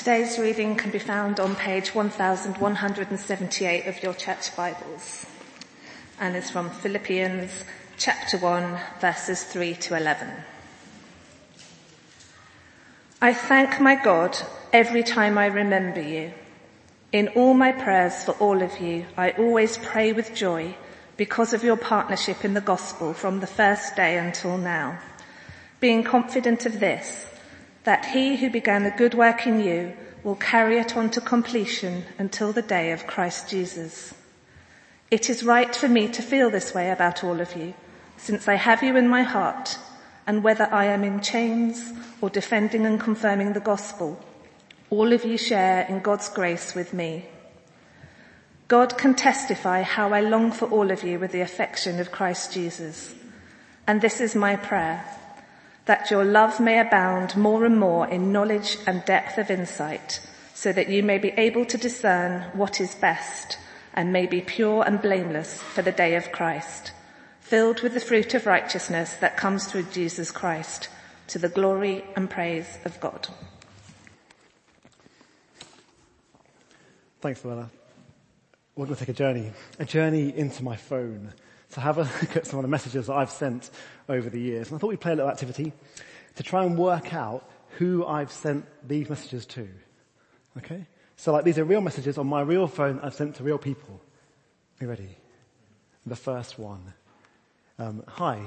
Today's 0.00 0.38
reading 0.38 0.76
can 0.76 0.90
be 0.90 0.98
found 0.98 1.38
on 1.40 1.54
page 1.56 1.94
1178 1.94 3.86
of 3.86 4.02
your 4.02 4.14
church 4.14 4.56
Bibles 4.56 5.26
and 6.18 6.34
is 6.34 6.48
from 6.48 6.70
Philippians 6.70 7.66
chapter 7.98 8.38
1 8.38 8.80
verses 9.02 9.44
3 9.44 9.74
to 9.74 9.96
11. 9.96 10.26
I 13.20 13.34
thank 13.34 13.78
my 13.78 13.94
God 13.94 14.38
every 14.72 15.02
time 15.02 15.36
I 15.36 15.44
remember 15.44 16.00
you. 16.00 16.32
In 17.12 17.28
all 17.36 17.52
my 17.52 17.70
prayers 17.70 18.24
for 18.24 18.32
all 18.40 18.62
of 18.62 18.80
you, 18.80 19.04
I 19.18 19.32
always 19.32 19.76
pray 19.76 20.14
with 20.14 20.34
joy 20.34 20.76
because 21.18 21.52
of 21.52 21.62
your 21.62 21.76
partnership 21.76 22.42
in 22.42 22.54
the 22.54 22.62
gospel 22.62 23.12
from 23.12 23.40
the 23.40 23.46
first 23.46 23.96
day 23.96 24.16
until 24.16 24.56
now, 24.56 24.98
being 25.78 26.02
confident 26.02 26.64
of 26.64 26.80
this, 26.80 27.26
that 27.90 28.06
he 28.14 28.36
who 28.36 28.48
began 28.48 28.86
a 28.86 28.96
good 28.96 29.14
work 29.14 29.48
in 29.48 29.58
you 29.58 29.92
will 30.22 30.36
carry 30.36 30.78
it 30.78 30.96
on 30.96 31.10
to 31.10 31.20
completion 31.20 32.04
until 32.18 32.52
the 32.52 32.62
day 32.62 32.92
of 32.92 33.04
Christ 33.04 33.48
Jesus. 33.48 34.14
It 35.10 35.28
is 35.28 35.42
right 35.42 35.74
for 35.74 35.88
me 35.88 36.06
to 36.06 36.22
feel 36.22 36.50
this 36.50 36.72
way 36.72 36.92
about 36.92 37.24
all 37.24 37.40
of 37.40 37.56
you, 37.56 37.74
since 38.16 38.46
I 38.46 38.54
have 38.54 38.84
you 38.84 38.96
in 38.96 39.08
my 39.08 39.24
heart, 39.24 39.76
and 40.24 40.44
whether 40.44 40.72
I 40.72 40.84
am 40.84 41.02
in 41.02 41.20
chains 41.20 41.92
or 42.20 42.30
defending 42.30 42.86
and 42.86 43.00
confirming 43.00 43.54
the 43.54 43.66
gospel, 43.72 44.24
all 44.88 45.12
of 45.12 45.24
you 45.24 45.36
share 45.36 45.84
in 45.88 45.98
God's 45.98 46.28
grace 46.28 46.76
with 46.76 46.94
me. 46.94 47.24
God 48.68 48.98
can 48.98 49.16
testify 49.16 49.82
how 49.82 50.12
I 50.12 50.20
long 50.20 50.52
for 50.52 50.68
all 50.68 50.92
of 50.92 51.02
you 51.02 51.18
with 51.18 51.32
the 51.32 51.40
affection 51.40 51.98
of 51.98 52.12
Christ 52.12 52.52
Jesus. 52.52 53.16
And 53.88 54.00
this 54.00 54.20
is 54.20 54.36
my 54.36 54.54
prayer, 54.54 55.04
that 55.90 56.08
your 56.08 56.24
love 56.24 56.60
may 56.60 56.78
abound 56.78 57.36
more 57.36 57.64
and 57.64 57.76
more 57.76 58.06
in 58.06 58.30
knowledge 58.30 58.78
and 58.86 59.04
depth 59.06 59.38
of 59.38 59.50
insight, 59.50 60.20
so 60.54 60.70
that 60.70 60.88
you 60.88 61.02
may 61.02 61.18
be 61.18 61.30
able 61.30 61.64
to 61.64 61.76
discern 61.76 62.42
what 62.54 62.80
is 62.80 62.94
best 62.94 63.58
and 63.92 64.12
may 64.12 64.24
be 64.24 64.40
pure 64.40 64.84
and 64.86 65.02
blameless 65.02 65.60
for 65.60 65.82
the 65.82 65.90
day 65.90 66.14
of 66.14 66.30
Christ, 66.30 66.92
filled 67.40 67.80
with 67.80 67.92
the 67.92 67.98
fruit 67.98 68.34
of 68.34 68.46
righteousness 68.46 69.14
that 69.14 69.36
comes 69.36 69.66
through 69.66 69.82
Jesus 69.90 70.30
Christ, 70.30 70.88
to 71.26 71.40
the 71.40 71.48
glory 71.48 72.04
and 72.14 72.30
praise 72.30 72.78
of 72.84 73.00
God. 73.00 73.26
Thanks, 77.20 77.44
Luella 77.44 77.68
we're 78.76 78.86
going 78.86 78.96
to 78.96 79.04
take 79.04 79.14
a 79.14 79.18
journey, 79.18 79.52
a 79.78 79.84
journey 79.84 80.34
into 80.34 80.64
my 80.64 80.76
phone 80.76 81.34
to 81.72 81.80
have 81.80 81.98
a 81.98 82.02
look 82.20 82.36
at 82.36 82.46
some 82.46 82.58
of 82.58 82.62
the 82.62 82.68
messages 82.68 83.06
that 83.06 83.14
I've 83.14 83.30
sent 83.30 83.70
over 84.08 84.28
the 84.28 84.40
years. 84.40 84.68
And 84.68 84.76
I 84.76 84.78
thought 84.78 84.88
we'd 84.88 85.00
play 85.00 85.12
a 85.12 85.16
little 85.16 85.30
activity 85.30 85.72
to 86.36 86.42
try 86.42 86.64
and 86.64 86.76
work 86.76 87.14
out 87.14 87.48
who 87.78 88.04
I've 88.06 88.32
sent 88.32 88.66
these 88.86 89.08
messages 89.08 89.46
to. 89.46 89.68
Okay? 90.58 90.86
So 91.16 91.32
like 91.32 91.44
these 91.44 91.58
are 91.58 91.64
real 91.64 91.80
messages 91.80 92.18
on 92.18 92.26
my 92.26 92.40
real 92.40 92.66
phone 92.66 93.00
I've 93.00 93.14
sent 93.14 93.36
to 93.36 93.42
real 93.42 93.58
people. 93.58 94.00
Are 94.80 94.84
you 94.84 94.88
ready? 94.88 95.16
The 96.06 96.16
first 96.16 96.58
one. 96.58 96.94
Um, 97.78 98.02
hi. 98.06 98.40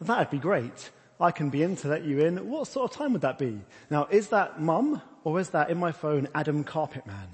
That'd 0.00 0.30
be 0.30 0.38
great. 0.38 0.90
I 1.20 1.30
can 1.30 1.50
be 1.50 1.62
in 1.62 1.76
to 1.76 1.88
let 1.88 2.04
you 2.04 2.20
in. 2.20 2.48
What 2.48 2.66
sort 2.66 2.90
of 2.90 2.96
time 2.96 3.12
would 3.12 3.22
that 3.22 3.38
be? 3.38 3.60
Now, 3.90 4.06
is 4.10 4.28
that 4.28 4.60
mum 4.60 5.02
or 5.22 5.38
is 5.38 5.50
that 5.50 5.70
in 5.70 5.78
my 5.78 5.92
phone 5.92 6.28
Adam 6.34 6.64
Carpetman? 6.64 7.28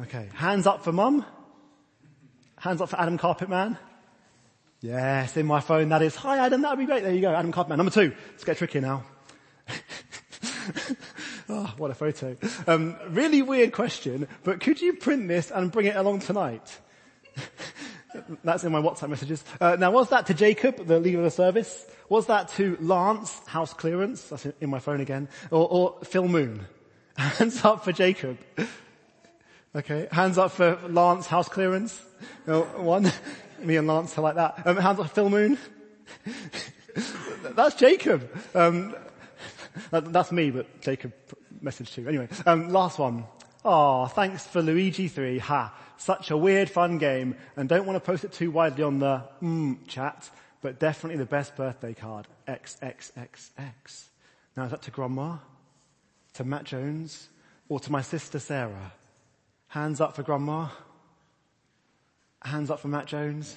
Okay, 0.00 0.28
hands 0.34 0.66
up 0.66 0.84
for 0.84 0.92
mum. 0.92 1.24
Hands 2.56 2.80
up 2.80 2.88
for 2.88 2.98
Adam 2.98 3.18
Carpetman. 3.18 3.76
Yes, 4.80 5.36
in 5.36 5.46
my 5.46 5.60
phone 5.60 5.88
that 5.88 6.02
is, 6.02 6.14
hi 6.14 6.38
Adam, 6.38 6.62
that 6.62 6.70
would 6.70 6.78
be 6.78 6.86
great. 6.86 7.02
There 7.02 7.12
you 7.12 7.20
go, 7.20 7.34
Adam 7.34 7.52
Carpetman. 7.52 7.78
Number 7.78 7.90
two, 7.90 8.14
let's 8.30 8.44
get 8.44 8.58
tricky 8.58 8.78
now. 8.78 9.02
oh, 11.48 11.74
what 11.76 11.90
a 11.90 11.94
photo. 11.94 12.36
Um, 12.66 12.96
really 13.08 13.42
weird 13.42 13.72
question, 13.72 14.28
but 14.44 14.60
could 14.60 14.80
you 14.80 14.94
print 14.94 15.26
this 15.26 15.50
and 15.50 15.72
bring 15.72 15.86
it 15.86 15.96
along 15.96 16.20
tonight? 16.20 16.78
That's 18.44 18.62
in 18.62 18.70
my 18.72 18.80
WhatsApp 18.80 19.10
messages. 19.10 19.44
Uh, 19.60 19.76
now 19.78 19.90
was 19.90 20.10
that 20.10 20.26
to 20.26 20.34
Jacob, 20.34 20.86
the 20.86 21.00
leader 21.00 21.18
of 21.18 21.24
the 21.24 21.30
service? 21.30 21.84
Was 22.08 22.26
that 22.26 22.48
to 22.50 22.76
Lance, 22.80 23.36
house 23.46 23.74
clearance? 23.74 24.22
That's 24.24 24.46
in 24.60 24.70
my 24.70 24.78
phone 24.78 25.00
again. 25.00 25.28
Or, 25.50 25.68
or 25.68 25.98
Phil 26.04 26.28
Moon? 26.28 26.66
Hands 27.16 27.64
up 27.64 27.84
for 27.84 27.92
Jacob. 27.92 28.38
Okay, 29.76 30.08
hands 30.10 30.38
up 30.38 30.52
for 30.52 30.78
Lance 30.88 31.26
house 31.26 31.48
clearance. 31.48 32.00
No, 32.46 32.62
one. 32.62 33.12
Me 33.60 33.76
and 33.76 33.86
Lance 33.86 34.16
are 34.18 34.22
like 34.22 34.36
that. 34.36 34.66
Um, 34.66 34.76
hands 34.76 35.00
up 35.00 35.10
Phil 35.10 35.28
Moon. 35.28 35.58
that's 37.42 37.74
Jacob. 37.74 38.28
Um, 38.54 38.94
that, 39.90 40.12
that's 40.12 40.32
me, 40.32 40.50
but 40.50 40.80
Jacob 40.80 41.12
message 41.60 41.92
too. 41.92 42.08
Anyway, 42.08 42.28
um, 42.46 42.70
last 42.70 42.98
one. 42.98 43.24
Ah, 43.64 44.06
thanks 44.06 44.46
for 44.46 44.62
Luigi 44.62 45.08
3. 45.08 45.38
Ha. 45.38 45.74
Such 45.96 46.30
a 46.30 46.36
weird 46.36 46.70
fun 46.70 46.98
game 46.98 47.34
and 47.56 47.68
don't 47.68 47.84
want 47.84 47.96
to 47.96 48.00
post 48.00 48.24
it 48.24 48.32
too 48.32 48.50
widely 48.50 48.84
on 48.84 49.00
the 49.00 49.24
mm 49.42 49.76
chat, 49.88 50.30
but 50.62 50.78
definitely 50.78 51.18
the 51.18 51.26
best 51.26 51.56
birthday 51.56 51.92
card. 51.92 52.28
XXXX. 52.46 54.04
Now 54.56 54.64
is 54.64 54.70
that 54.70 54.82
to 54.82 54.90
grandma? 54.90 55.36
To 56.34 56.44
Matt 56.44 56.64
Jones? 56.64 57.28
Or 57.68 57.80
to 57.80 57.92
my 57.92 58.00
sister 58.00 58.38
Sarah? 58.38 58.92
Hands 59.68 60.00
up 60.00 60.14
for 60.14 60.22
grandma. 60.22 60.68
Hands 62.42 62.70
up 62.70 62.80
for 62.80 62.88
Matt 62.88 63.06
Jones. 63.06 63.56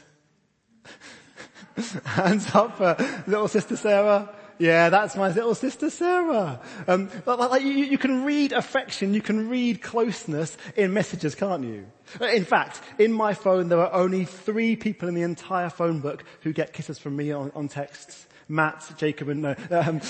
Hands 2.06 2.46
up 2.53 2.78
for 2.78 2.96
little 3.28 3.47
sister 3.47 3.75
Sarah. 3.75 4.34
Yeah, 4.62 4.90
that's 4.90 5.16
my 5.16 5.30
little 5.30 5.56
sister 5.56 5.90
Sarah. 5.90 6.59
Um, 6.88 7.09
like, 7.25 7.64
you, 7.64 7.69
you, 7.69 7.97
can 7.97 8.24
read 8.24 8.52
affection, 8.52 9.14
you 9.14 9.22
can 9.22 9.50
read 9.50 9.81
closeness 9.81 10.56
in 10.75 10.94
messages, 10.94 11.34
can't 11.34 11.64
you? 11.64 11.88
In 12.22 12.46
fact, 12.46 12.80
in 13.00 13.12
my 13.12 13.34
phone, 13.34 13.69
there 13.69 13.80
are 13.80 13.92
only 13.92 14.25
three 14.25 14.75
people 14.75 15.08
in 15.08 15.16
the 15.16 15.24
entire 15.24 15.69
phone 15.72 16.00
book 16.00 16.24
who 16.42 16.53
get 16.53 16.74
kisses 16.74 17.00
from 17.00 17.16
me 17.16 17.31
on, 17.31 17.52
on 17.56 17.69
texts. 17.69 18.28
Matt, 18.51 18.91
Jacob, 18.97 19.29
and 19.29 19.41
no, 19.41 19.56
um, 19.72 20.01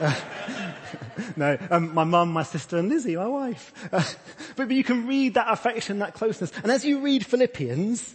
uh, 0.00 0.14
no, 1.36 1.58
um, 1.70 1.94
my 1.94 2.04
mum, 2.04 2.32
my 2.32 2.42
sister, 2.42 2.78
and 2.78 2.88
Lizzie, 2.88 3.16
my 3.16 3.26
wife. 3.26 3.72
Uh, 3.92 4.02
but, 4.56 4.68
but 4.68 4.70
you 4.76 4.82
can 4.82 5.06
read 5.06 5.34
that 5.34 5.46
affection, 5.50 5.98
that 5.98 6.14
closeness, 6.14 6.50
and 6.62 6.72
as 6.72 6.84
you 6.84 7.00
read 7.00 7.24
Philippians, 7.26 8.14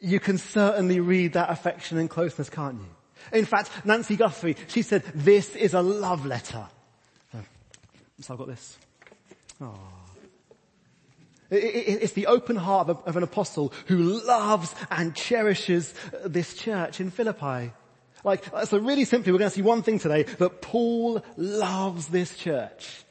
you 0.00 0.18
can 0.18 0.38
certainly 0.38 1.00
read 1.00 1.34
that 1.34 1.50
affection 1.50 1.98
and 1.98 2.08
closeness, 2.08 2.48
can't 2.48 2.80
you? 2.80 3.38
In 3.38 3.44
fact, 3.44 3.70
Nancy 3.84 4.16
Guthrie, 4.16 4.56
she 4.68 4.82
said, 4.82 5.02
this 5.14 5.54
is 5.56 5.74
a 5.74 5.82
love 5.82 6.24
letter. 6.24 6.66
So 8.20 8.32
I've 8.32 8.38
got 8.38 8.48
this. 8.48 8.78
Aww. 9.60 9.76
It's 11.50 12.14
the 12.14 12.26
open 12.26 12.56
heart 12.56 12.88
of 12.88 13.16
an 13.16 13.22
apostle 13.22 13.72
who 13.86 13.98
loves 13.98 14.74
and 14.90 15.14
cherishes 15.14 15.94
this 16.24 16.54
church 16.54 17.00
in 17.00 17.10
Philippi. 17.10 17.72
Like, 18.26 18.44
so 18.64 18.78
really 18.78 19.04
simply, 19.04 19.30
we're 19.30 19.38
going 19.38 19.52
to 19.52 19.54
see 19.54 19.62
one 19.62 19.84
thing 19.84 20.00
today, 20.00 20.24
that 20.24 20.60
Paul 20.60 21.22
loves 21.36 22.08
this 22.08 22.36
church. 22.36 23.04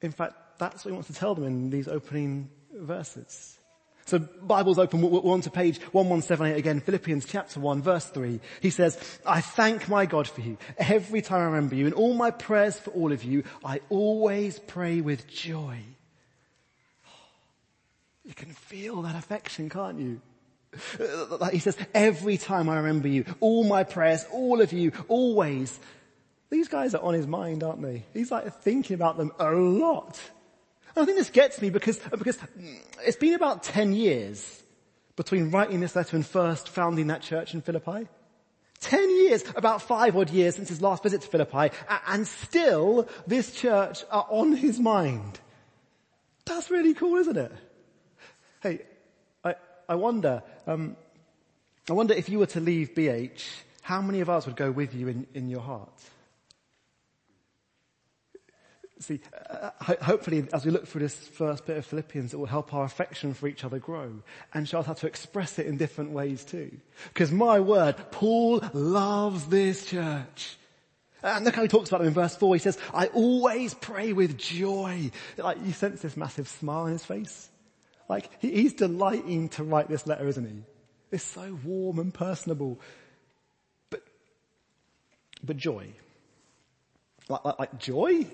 In 0.00 0.12
fact, 0.12 0.32
that's 0.58 0.82
what 0.82 0.88
he 0.88 0.94
wants 0.94 1.08
to 1.08 1.14
tell 1.14 1.34
them 1.34 1.44
in 1.44 1.68
these 1.68 1.88
opening 1.88 2.48
verses. 2.72 3.58
So 4.06 4.18
Bible's 4.18 4.78
open, 4.78 5.02
we're 5.02 5.20
on 5.30 5.42
to 5.42 5.50
page 5.50 5.78
1178 5.78 6.58
again, 6.58 6.80
Philippians 6.80 7.26
chapter 7.26 7.60
1 7.60 7.82
verse 7.82 8.06
3. 8.06 8.40
He 8.62 8.70
says, 8.70 8.98
I 9.26 9.42
thank 9.42 9.90
my 9.90 10.06
God 10.06 10.26
for 10.26 10.40
you. 10.40 10.56
Every 10.78 11.20
time 11.20 11.42
I 11.42 11.44
remember 11.44 11.74
you, 11.74 11.86
in 11.86 11.92
all 11.92 12.14
my 12.14 12.30
prayers 12.30 12.78
for 12.78 12.92
all 12.92 13.12
of 13.12 13.24
you, 13.24 13.44
I 13.62 13.80
always 13.90 14.58
pray 14.58 15.02
with 15.02 15.28
joy. 15.28 15.80
You 18.24 18.32
can 18.32 18.54
feel 18.54 19.02
that 19.02 19.16
affection, 19.16 19.68
can't 19.68 20.00
you? 20.00 20.22
Uh, 21.00 21.48
he 21.48 21.58
says, 21.58 21.76
every 21.94 22.36
time 22.36 22.68
I 22.68 22.76
remember 22.76 23.08
you, 23.08 23.24
all 23.40 23.64
my 23.64 23.84
prayers, 23.84 24.24
all 24.32 24.60
of 24.60 24.72
you, 24.72 24.92
always. 25.08 25.78
These 26.50 26.68
guys 26.68 26.94
are 26.94 27.02
on 27.02 27.14
his 27.14 27.26
mind, 27.26 27.62
aren't 27.62 27.82
they? 27.82 28.04
He's 28.12 28.30
like 28.30 28.60
thinking 28.62 28.94
about 28.94 29.16
them 29.16 29.32
a 29.38 29.50
lot. 29.50 30.20
And 30.94 31.02
I 31.02 31.06
think 31.06 31.18
this 31.18 31.30
gets 31.30 31.60
me 31.60 31.70
because, 31.70 32.00
uh, 32.12 32.16
because 32.16 32.38
it's 33.04 33.16
been 33.16 33.34
about 33.34 33.62
10 33.62 33.92
years 33.92 34.62
between 35.16 35.50
writing 35.50 35.80
this 35.80 35.96
letter 35.96 36.16
and 36.16 36.26
first 36.26 36.68
founding 36.68 37.08
that 37.08 37.22
church 37.22 37.54
in 37.54 37.60
Philippi. 37.60 38.08
10 38.80 39.10
years, 39.10 39.44
about 39.56 39.80
five 39.80 40.16
odd 40.16 40.30
years 40.30 40.56
since 40.56 40.68
his 40.68 40.82
last 40.82 41.02
visit 41.02 41.22
to 41.22 41.28
Philippi, 41.28 41.74
and 42.06 42.26
still 42.26 43.08
this 43.26 43.52
church 43.52 44.04
are 44.10 44.26
on 44.28 44.52
his 44.52 44.78
mind. 44.78 45.40
That's 46.44 46.70
really 46.70 46.92
cool, 46.92 47.16
isn't 47.16 47.36
it? 47.36 47.52
Hey, 48.62 48.80
I 49.88 49.94
wonder, 49.94 50.42
um, 50.66 50.96
I 51.88 51.92
wonder 51.92 52.14
if 52.14 52.28
you 52.28 52.38
were 52.38 52.46
to 52.46 52.60
leave 52.60 52.94
BH, 52.94 53.44
how 53.82 54.00
many 54.00 54.20
of 54.20 54.30
us 54.30 54.46
would 54.46 54.56
go 54.56 54.70
with 54.70 54.94
you 54.94 55.08
in, 55.08 55.26
in 55.34 55.48
your 55.48 55.60
heart? 55.60 56.00
See, 59.00 59.20
uh, 59.50 59.70
hopefully 59.80 60.46
as 60.52 60.64
we 60.64 60.70
look 60.70 60.86
through 60.86 61.02
this 61.02 61.14
first 61.14 61.66
bit 61.66 61.76
of 61.76 61.84
Philippians, 61.84 62.32
it 62.32 62.38
will 62.38 62.46
help 62.46 62.72
our 62.72 62.84
affection 62.84 63.34
for 63.34 63.48
each 63.48 63.64
other 63.64 63.78
grow 63.78 64.10
and 64.54 64.66
show 64.66 64.78
us 64.78 64.86
how 64.86 64.94
to 64.94 65.06
express 65.06 65.58
it 65.58 65.66
in 65.66 65.76
different 65.76 66.12
ways 66.12 66.44
too. 66.44 66.70
Because 67.08 67.30
my 67.30 67.60
word, 67.60 67.96
Paul 68.12 68.62
loves 68.72 69.46
this 69.46 69.84
church. 69.84 70.56
And 71.22 71.44
look 71.44 71.54
how 71.54 71.62
he 71.62 71.68
talks 71.68 71.88
about 71.88 71.98
them 71.98 72.08
in 72.08 72.14
verse 72.14 72.36
4. 72.36 72.54
He 72.54 72.58
says, 72.60 72.78
I 72.92 73.06
always 73.08 73.74
pray 73.74 74.12
with 74.12 74.38
joy. 74.38 75.10
Like, 75.36 75.58
you 75.64 75.72
sense 75.72 76.02
this 76.02 76.16
massive 76.16 76.48
smile 76.48 76.82
on 76.82 76.92
his 76.92 77.04
face? 77.04 77.48
Like, 78.08 78.30
he's 78.40 78.74
delighting 78.74 79.48
to 79.50 79.64
write 79.64 79.88
this 79.88 80.06
letter, 80.06 80.28
isn't 80.28 80.44
he? 80.44 80.62
It's 81.10 81.24
so 81.24 81.58
warm 81.64 81.98
and 81.98 82.12
personable. 82.12 82.80
But, 83.90 84.02
but 85.42 85.56
joy. 85.56 85.88
Like, 87.28 87.44
like, 87.44 87.58
like 87.58 87.78
joy? 87.78 88.26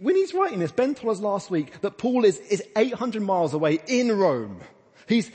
When 0.00 0.16
he's 0.16 0.34
writing 0.34 0.58
this, 0.58 0.72
Ben 0.72 0.94
told 0.94 1.16
us 1.16 1.22
last 1.22 1.50
week 1.50 1.80
that 1.82 1.98
Paul 1.98 2.24
is, 2.24 2.38
is 2.38 2.62
800 2.76 3.22
miles 3.22 3.54
away 3.54 3.80
in 3.86 4.10
Rome. 4.10 4.60
He's 5.06 5.30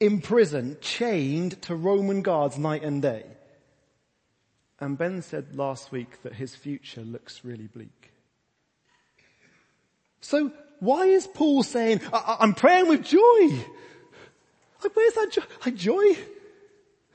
in 0.00 0.20
prison, 0.20 0.76
chained 0.80 1.62
to 1.62 1.74
Roman 1.74 2.20
guards 2.20 2.58
night 2.58 2.82
and 2.82 3.00
day. 3.00 3.24
And 4.80 4.98
Ben 4.98 5.22
said 5.22 5.56
last 5.56 5.92
week 5.92 6.22
that 6.22 6.34
his 6.34 6.54
future 6.54 7.00
looks 7.00 7.44
really 7.44 7.68
bleak. 7.68 8.12
So 10.20 10.52
why 10.84 11.06
is 11.06 11.26
Paul 11.26 11.62
saying, 11.62 12.00
I- 12.12 12.38
am 12.40 12.54
praying 12.54 12.88
with 12.88 13.04
joy? 13.04 13.64
Like, 14.82 14.94
where's 14.94 15.14
that 15.14 15.30
joy? 15.32 15.70
joy? 15.70 16.18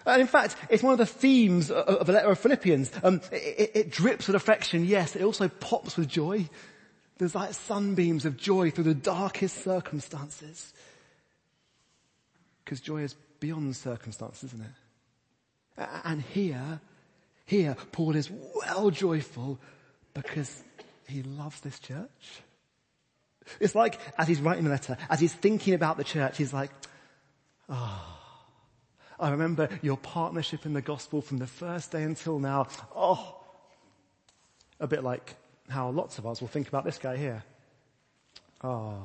And 0.06 0.22
in 0.22 0.28
fact, 0.28 0.56
it's 0.70 0.82
one 0.82 0.94
of 0.94 0.98
the 0.98 1.06
themes 1.06 1.70
of 1.70 2.08
the 2.08 2.14
letter 2.14 2.32
of 2.32 2.40
Philippians. 2.40 2.92
Um, 3.04 3.22
it, 3.32 3.72
it, 3.76 3.92
drips 3.92 4.28
with 4.28 4.36
affection, 4.36 4.86
yes. 4.86 5.16
It 5.16 5.24
also 5.24 5.48
pops 5.50 5.98
with 5.98 6.08
joy. 6.08 6.50
There's 7.18 7.36
like 7.36 7.54
sunbeams 7.54 8.26
of 8.26 8.38
joy 8.38 8.72
through 8.72 8.86
the 8.86 8.94
darkest 8.96 9.62
circumstances. 9.64 10.74
Because 12.64 12.80
joy 12.80 13.02
is 13.02 13.14
beyond 13.40 13.76
circumstances, 13.76 14.54
isn't 14.54 14.66
it? 14.66 15.88
And 16.04 16.22
here, 16.22 16.80
here, 17.46 17.76
Paul 17.92 18.16
is 18.16 18.32
well 18.32 18.90
joyful 18.90 19.60
because 20.14 20.64
he 21.08 21.24
loves 21.24 21.60
this 21.62 21.80
church. 21.80 22.42
It's 23.60 23.76
like 23.76 24.00
as 24.18 24.28
he's 24.28 24.42
writing 24.42 24.64
the 24.64 24.70
letter, 24.70 24.98
as 25.10 25.20
he's 25.20 25.34
thinking 25.34 25.74
about 25.74 25.98
the 25.98 26.04
church, 26.04 26.38
he's 26.38 26.54
like, 26.54 26.72
ah, 27.70 28.06
oh, 29.20 29.26
I 29.26 29.32
remember 29.32 29.70
your 29.82 29.98
partnership 29.98 30.66
in 30.66 30.74
the 30.74 30.82
gospel 30.82 31.22
from 31.22 31.38
the 31.38 31.48
first 31.48 31.92
day 31.92 32.04
until 32.04 32.40
now. 32.40 32.68
Oh, 32.96 33.36
a 34.80 34.88
bit 34.88 35.04
like 35.04 35.36
how 35.68 35.90
lots 35.90 36.18
of 36.18 36.26
us 36.26 36.42
will 36.42 36.48
think 36.48 36.68
about 36.68 36.86
this 36.86 36.98
guy 36.98 37.18
here. 37.18 37.44
Oh, 38.64 39.02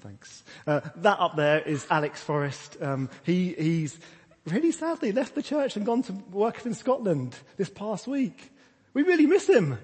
thanks. 0.00 0.42
Uh, 0.66 0.80
that 0.96 1.18
up 1.20 1.36
there 1.36 1.60
is 1.60 1.86
Alex 1.90 2.22
Forrest. 2.22 2.76
Um, 2.80 3.10
he, 3.22 3.54
he's 3.54 3.98
really 4.46 4.72
sadly 4.72 5.12
left 5.12 5.34
the 5.34 5.42
church 5.42 5.76
and 5.76 5.84
gone 5.84 6.02
to 6.04 6.12
work 6.32 6.64
in 6.64 6.74
Scotland 6.74 7.36
this 7.56 7.68
past 7.68 8.06
week. 8.06 8.52
We 8.94 9.02
really 9.02 9.26
miss 9.26 9.48
him. 9.48 9.78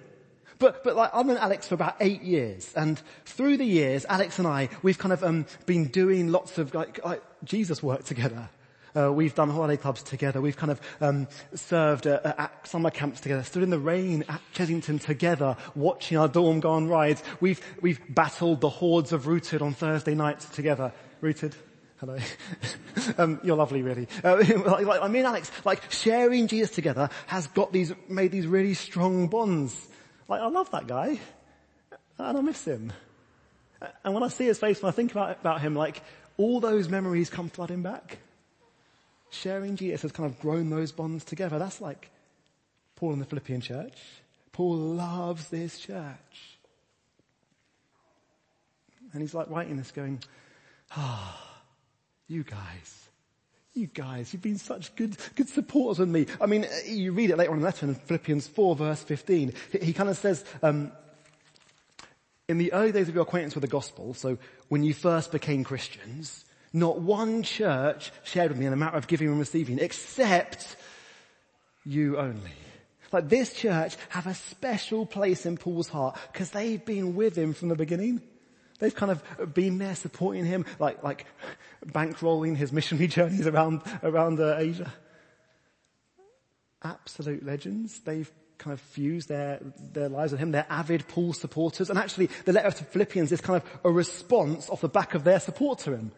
But, 0.59 0.85
but 0.85 0.97
like, 0.97 1.11
I've 1.15 1.27
known 1.27 1.37
Alex 1.37 1.69
for 1.69 1.75
about 1.75 1.97
eight 2.01 2.23
years, 2.23 2.73
and 2.75 3.01
through 3.25 3.59
the 3.59 3.65
years, 3.65 4.07
Alex 4.09 4.39
and 4.39 4.49
I, 4.49 4.69
we've 4.83 4.99
kind 4.99 5.13
of 5.13 5.23
um, 5.23 5.47
been 5.67 5.87
doing 5.87 6.29
lots 6.29 6.59
of 6.59 6.75
like, 6.75 7.05
like 7.05 7.23
Jesus 7.45 7.83
work 7.83 8.05
together. 8.05 8.49
Uh, 8.97 9.13
we've 9.13 9.35
done 9.35 9.51
holiday 9.51 9.77
clubs 9.77 10.03
together. 10.03 10.41
We've 10.41 10.57
kind 10.57 10.73
of 10.73 10.81
um, 11.03 11.29
served 11.55 12.07
at, 12.07 12.67
summer 12.67 12.91
camps 12.91 13.21
together. 13.21 13.43
Stood 13.43 13.63
in 13.63 13.69
the 13.69 13.79
rain 13.79 14.25
at 14.29 14.41
Chessington 14.55 14.99
together, 15.05 15.57
watching 15.75 16.17
our 16.17 16.29
dorm 16.29 16.61
go 16.61 16.71
on 16.71 16.89
rides. 16.89 17.23
We've 17.41 17.61
we've 17.83 18.01
battled 18.09 18.63
the 18.63 18.71
hordes 18.71 19.13
of 19.13 19.27
Rooted 19.27 19.61
on 19.61 19.75
Thursday 19.75 20.15
nights 20.15 20.47
together. 20.47 20.93
Rooted. 21.21 21.55
Hello. 21.99 22.17
um, 23.19 23.41
you're 23.43 23.57
lovely, 23.57 23.83
really. 23.83 24.09
Uh, 24.25 24.37
like, 24.67 24.87
like, 24.87 25.03
I 25.03 25.09
mean, 25.09 25.25
Alex, 25.27 25.51
like 25.65 25.91
sharing 25.91 26.47
Jesus 26.47 26.71
together 26.71 27.11
has 27.27 27.47
got 27.49 27.73
these, 27.73 27.93
made 28.09 28.33
these 28.33 28.47
really 28.47 28.75
strong 28.75 29.29
bonds. 29.29 29.75
Like, 30.29 30.41
I 30.41 30.47
love 30.49 30.71
that 30.73 30.87
guy. 30.87 31.19
And 32.19 32.39
I 32.39 32.41
miss 32.41 32.65
him. 32.65 32.93
And 34.05 34.15
when 34.15 34.23
I 34.23 34.29
see 34.29 34.47
his 34.47 34.59
face, 34.59 34.83
when 34.83 34.89
I 34.89 34.93
think 34.93 35.13
about, 35.13 35.39
about 35.41 35.61
him, 35.61 35.75
like, 35.75 36.03
all 36.39 36.61
those 36.61 36.89
memories 36.89 37.31
come 37.31 37.49
flooding 37.49 37.83
back. 37.83 38.19
Sharing 39.31 39.77
Jesus 39.77 40.03
has 40.03 40.13
kind 40.13 40.31
of 40.31 40.41
grown 40.41 40.71
those 40.71 40.93
bonds 40.93 41.25
together. 41.25 41.59
That's 41.59 41.81
like 41.81 42.11
Paul 42.95 43.13
in 43.13 43.19
the 43.19 43.25
Philippian 43.25 43.61
church. 43.61 43.99
Paul 44.53 44.77
loves 44.77 45.49
this 45.49 45.79
church. 45.79 46.59
And 49.13 49.21
he's 49.21 49.35
like 49.35 49.51
writing 49.51 49.77
this 49.77 49.93
going, 49.93 50.23
ah, 50.93 51.37
oh, 51.39 51.63
you 52.29 52.43
guys, 52.43 53.06
you 53.77 53.87
guys, 53.87 54.33
you've 54.33 54.43
been 54.43 54.59
such 54.59 54.95
good, 54.97 55.17
good 55.35 55.49
supporters 55.49 56.01
of 56.01 56.09
me. 56.09 56.27
I 56.41 56.47
mean, 56.47 56.67
you 56.87 57.13
read 57.13 57.31
it 57.31 57.37
later 57.37 57.51
on 57.51 57.59
in 57.59 57.61
the 57.61 57.67
letter 57.67 57.87
in 57.87 57.95
Philippians 57.95 58.49
4 58.49 58.77
verse 58.77 59.03
15. 59.03 59.53
He, 59.73 59.79
he 59.79 59.93
kind 59.93 60.09
of 60.09 60.17
says, 60.17 60.45
um, 60.63 60.93
in 62.49 62.59
the 62.59 62.73
early 62.73 62.93
days 62.93 63.09
of 63.09 63.15
your 63.15 63.23
acquaintance 63.23 63.55
with 63.55 63.63
the 63.63 63.69
gospel, 63.69 64.15
so 64.15 64.39
when 64.69 64.83
you 64.83 64.95
first 64.95 65.33
became 65.33 65.65
Christians, 65.65 66.45
not 66.73 67.01
one 67.01 67.43
church 67.43 68.13
shared 68.25 68.51
with 68.51 68.59
me 68.59 68.67
in 68.67 68.71
the 68.71 68.77
matter 68.77 68.97
of 68.97 69.07
giving 69.07 69.29
and 69.29 69.39
receiving, 69.39 69.79
except 69.79 70.77
you 71.85 72.19
only. 72.19 72.53
Like 73.13 73.29
this 73.29 73.53
church 73.53 73.97
have 74.11 74.27
a 74.27 74.35
special 74.35 75.07
place 75.07 75.47
in 75.47 75.57
Paul's 75.57 75.89
heart 75.89 76.19
because 76.33 76.51
they've 76.51 76.85
been 76.85 77.15
with 77.15 77.37
him 77.37 77.55
from 77.55 77.69
the 77.69 77.77
beginning. 77.77 78.21
They've 78.79 78.95
kind 78.95 79.11
of 79.11 79.55
been 79.55 79.79
there 79.79 79.95
supporting 79.95 80.45
him, 80.45 80.67
like, 80.79 81.03
like 81.03 81.27
bankrolling 81.85 82.57
his 82.57 82.73
missionary 82.73 83.07
journeys 83.09 83.47
around, 83.47 83.83
around 84.03 84.41
uh, 84.41 84.57
Asia. 84.59 84.93
Absolute 86.83 87.45
legends. 87.45 88.01
They've 88.01 88.31
kind 88.59 88.73
of 88.73 88.81
fused 88.81 89.29
their, 89.29 89.61
their 89.93 90.09
lives 90.09 90.33
with 90.33 90.41
him. 90.41 90.53
They're 90.53 90.67
avid 90.69 91.09
Paul 91.09 91.33
supporters. 91.33 91.91
And 91.91 91.99
actually, 91.99 92.31
the 92.45 92.53
letter 92.53 92.71
to 92.71 92.85
Philippians 92.85 93.33
is 93.33 93.41
kind 93.41 93.63
of 93.63 93.81
a 93.85 93.91
response 93.91 94.69
off 94.71 94.81
the 94.81 94.89
back 94.89 95.15
of 95.15 95.25
their 95.25 95.41
support 95.41 95.81
to 95.81 95.93
him. 95.93 96.13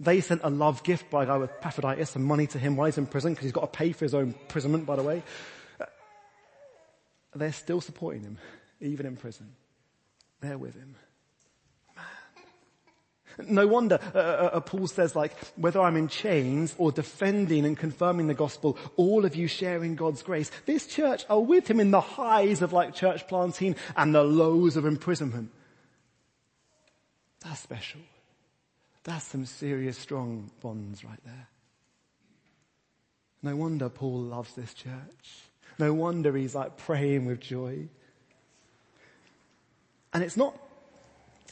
They 0.00 0.20
sent 0.20 0.40
a 0.42 0.50
love 0.50 0.82
gift 0.82 1.10
by 1.10 1.22
a 1.22 1.26
guy 1.26 1.36
with 1.36 1.50
Epaphroditus 1.50 2.16
and 2.16 2.24
money 2.24 2.46
to 2.48 2.58
him 2.58 2.76
while 2.76 2.86
he's 2.86 2.98
in 2.98 3.06
prison 3.06 3.32
because 3.32 3.44
he's 3.44 3.52
got 3.52 3.72
to 3.72 3.78
pay 3.78 3.92
for 3.92 4.04
his 4.04 4.14
own 4.14 4.34
imprisonment, 4.40 4.86
by 4.86 4.96
the 4.96 5.02
way. 5.02 5.22
They're 7.34 7.52
still 7.52 7.80
supporting 7.80 8.22
him, 8.22 8.38
even 8.80 9.06
in 9.06 9.16
prison. 9.16 9.54
They're 10.40 10.58
with 10.58 10.74
him. 10.74 10.96
No 13.38 13.66
wonder 13.66 13.98
uh, 14.14 14.18
uh, 14.18 14.50
uh, 14.54 14.60
Paul 14.60 14.86
says 14.86 15.16
like, 15.16 15.36
whether 15.56 15.80
I'm 15.80 15.96
in 15.96 16.08
chains 16.08 16.74
or 16.78 16.92
defending 16.92 17.64
and 17.64 17.76
confirming 17.76 18.26
the 18.26 18.34
gospel, 18.34 18.78
all 18.96 19.24
of 19.24 19.34
you 19.34 19.48
sharing 19.48 19.96
God's 19.96 20.22
grace. 20.22 20.50
This 20.66 20.86
church 20.86 21.24
are 21.28 21.40
with 21.40 21.68
him 21.68 21.80
in 21.80 21.90
the 21.90 22.00
highs 22.00 22.62
of 22.62 22.72
like 22.72 22.94
church 22.94 23.26
planting 23.28 23.76
and 23.96 24.14
the 24.14 24.22
lows 24.22 24.76
of 24.76 24.86
imprisonment. 24.86 25.50
That's 27.40 27.60
special. 27.60 28.00
That's 29.04 29.24
some 29.24 29.44
serious 29.44 29.98
strong 29.98 30.50
bonds 30.60 31.04
right 31.04 31.20
there. 31.24 31.48
No 33.42 33.54
wonder 33.56 33.90
Paul 33.90 34.22
loves 34.22 34.54
this 34.54 34.72
church. 34.72 35.50
No 35.78 35.92
wonder 35.92 36.34
he's 36.34 36.54
like 36.54 36.78
praying 36.78 37.26
with 37.26 37.40
joy. 37.40 37.88
And 40.14 40.22
it's 40.22 40.36
not, 40.36 40.56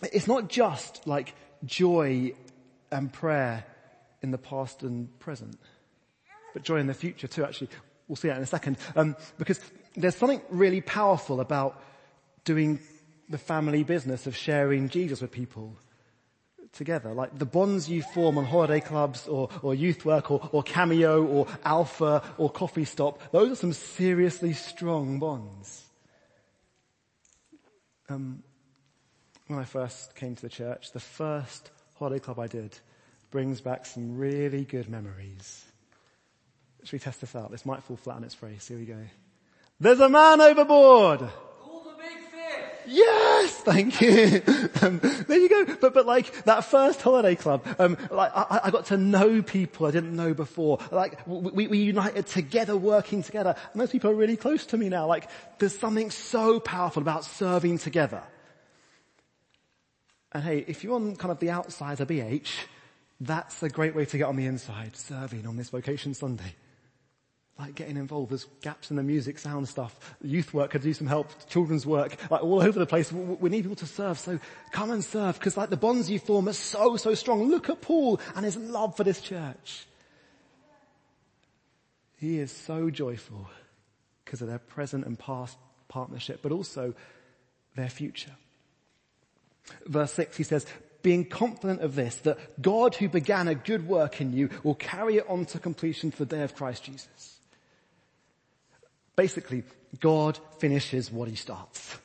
it's 0.01 0.27
not 0.27 0.49
just 0.49 1.07
like 1.07 1.35
joy 1.65 2.35
and 2.91 3.13
prayer 3.13 3.65
in 4.23 4.31
the 4.31 4.39
past 4.39 4.83
and 4.83 5.19
present, 5.19 5.59
but 6.53 6.63
joy 6.63 6.77
in 6.77 6.87
the 6.87 6.95
future 6.95 7.27
too, 7.27 7.45
actually. 7.45 7.69
We'll 8.09 8.17
see 8.17 8.29
that 8.29 8.37
in 8.37 8.43
a 8.43 8.47
second. 8.47 8.77
Um, 8.95 9.17
because 9.39 9.61
there's 9.97 10.17
something 10.17 10.43
really 10.51 10.81
powerful 10.81 11.41
about 11.41 11.83
doing 12.45 12.79
the 13.29 13.39
family 13.39 13.85
business 13.85 14.27
of 14.27 14.37
sharing 14.37 14.89
Jesus 14.89 15.21
with 15.21 15.31
people 15.31 15.77
together. 16.73 17.13
Like 17.13 17.39
the 17.39 17.47
bonds 17.47 17.89
you 17.89 18.03
form 18.03 18.39
on 18.39 18.45
holiday 18.45 18.81
clubs 18.81 19.29
or, 19.29 19.49
or 19.63 19.75
youth 19.75 20.05
work 20.05 20.31
or, 20.31 20.49
or 20.53 20.63
cameo 20.63 21.25
or 21.25 21.47
alpha 21.65 22.23
or 22.39 22.51
coffee 22.51 22.85
stop, 22.85 23.21
those 23.33 23.53
are 23.53 23.57
some 23.57 23.73
seriously 23.73 24.53
strong 24.53 25.19
bonds. 25.19 25.85
Um, 28.09 28.43
when 29.55 29.63
I 29.63 29.67
first 29.67 30.15
came 30.15 30.35
to 30.35 30.43
the 30.43 30.49
church, 30.49 30.93
the 30.93 31.01
first 31.01 31.71
holiday 31.99 32.19
club 32.19 32.39
I 32.39 32.47
did 32.47 32.79
brings 33.31 33.61
back 33.61 33.87
some 33.87 34.17
really 34.17 34.65
good 34.65 34.89
memories. 34.89 35.65
Should 36.85 36.95
we 36.95 36.99
test 36.99 37.21
this 37.21 37.37
out? 37.37 37.51
This 37.51 37.65
might 37.65 37.83
fall 37.83 37.97
flat 37.97 38.17
on 38.17 38.25
its 38.25 38.35
face. 38.35 38.69
Here 38.69 38.79
we 38.79 38.85
go. 38.85 38.99
There's 39.79 40.01
a 40.01 40.09
man 40.09 40.41
overboard! 40.41 41.29
Yes, 42.85 43.53
thank 43.59 44.01
you. 44.01 44.43
Um, 44.83 44.99
there 45.29 45.39
you 45.39 45.49
go. 45.49 45.77
But 45.81 45.95
but 45.95 46.07
like 46.07 46.45
that 46.45 46.65
first 46.65 47.01
holiday 47.01 47.37
club, 47.37 47.65
um, 47.79 47.97
like 48.11 48.33
I, 48.35 48.61
I, 48.65 48.71
got 48.73 48.87
to 48.87 48.97
know 48.97 49.43
people 49.43 49.87
I 49.87 49.93
didn't 49.93 50.17
know 50.17 50.35
before. 50.35 50.81
Like 50.91 51.25
we, 51.25 51.69
we 51.69 51.79
united 51.79 52.27
together, 52.27 52.77
working 52.77 53.23
together, 53.23 53.55
and 53.73 53.81
those 53.81 53.91
people 53.91 54.11
are 54.11 54.15
really 54.15 54.37
close 54.37 54.67
to 54.67 54.77
me 54.77 54.89
now. 54.89 55.07
Like 55.07 55.29
there's 55.59 55.79
something 55.79 56.11
so 56.11 56.59
powerful 56.59 57.01
about 57.01 57.25
serving 57.25 57.79
together. 57.79 58.23
And 60.33 60.43
hey, 60.43 60.65
if 60.67 60.83
you're 60.83 60.95
on 60.95 61.17
kind 61.17 61.31
of 61.31 61.39
the 61.39 61.51
outside 61.51 62.01
of 62.01 62.09
BH, 62.09 62.51
that's 63.21 63.63
a 63.63 63.69
great 63.69 63.95
way 63.95 64.05
to 64.07 64.19
get 64.19 64.25
on 64.25 64.37
the 64.37 64.47
inside, 64.47 64.97
serving 64.97 65.47
on 65.47 65.57
this 65.57 65.71
Vocation 65.71 66.15
Sunday. 66.15 66.55
like 67.59 67.75
getting 67.75 67.97
involved. 67.97 68.31
There's 68.31 68.47
gaps 68.63 68.91
in 68.91 68.97
the 68.97 69.03
music, 69.03 69.39
sound 69.39 69.69
stuff. 69.69 70.17
Youth 70.23 70.53
work 70.53 70.71
could 70.71 70.83
do 70.83 70.95
some 70.95 71.07
help. 71.07 71.31
Children's 71.49 71.87
work, 71.87 72.17
like 72.31 72.43
all 72.43 72.63
over 72.63 72.79
the 72.79 72.87
place. 72.87 73.13
We 73.13 73.51
need 73.51 73.63
people 73.63 73.77
to 73.77 73.87
serve. 73.87 74.19
So 74.19 74.41
come 74.73 74.91
and 74.91 75.05
serve 75.05 75.39
because 75.39 75.57
like 75.57 75.71
the 75.71 75.77
bonds 75.77 76.11
you 76.11 76.19
form 76.19 76.49
are 76.49 76.55
so, 76.55 76.97
so 76.97 77.15
strong. 77.15 77.49
Look 77.49 77.69
at 77.71 77.81
Paul 77.81 78.21
and 78.35 78.45
his 78.45 78.57
love 78.57 78.97
for 78.97 79.05
this 79.05 79.21
church. 79.21 79.87
He 82.19 82.39
is 82.39 82.53
so 82.53 82.89
joyful 82.91 83.49
because 84.25 84.43
of 84.43 84.49
their 84.49 84.59
present 84.59 85.05
and 85.07 85.19
past 85.19 85.59
partnership, 85.89 86.41
but 86.43 86.53
also 86.53 86.95
their 87.77 87.91
future. 87.91 88.33
Verse 89.87 90.13
six, 90.13 90.37
he 90.37 90.43
says, 90.43 90.67
being 91.03 91.25
confident 91.25 91.81
of 91.81 91.95
this, 91.95 92.17
that 92.17 92.63
God 92.63 92.95
who 92.95 93.09
began 93.09 93.49
a 93.49 93.55
good 93.55 93.89
work 93.89 94.21
in 94.21 94.33
you 94.33 94.51
will 94.63 94.75
carry 94.75 95.17
it 95.17 95.27
on 95.29 95.47
to 95.47 95.59
completion 95.59 96.11
to 96.13 96.19
the 96.19 96.27
day 96.27 96.43
of 96.43 96.55
Christ 96.55 96.85
Jesus. 96.85 97.39
Basically, 99.17 99.65
God 100.01 100.39
finishes 100.59 101.11
what 101.11 101.29
he 101.29 101.35
starts. 101.35 101.97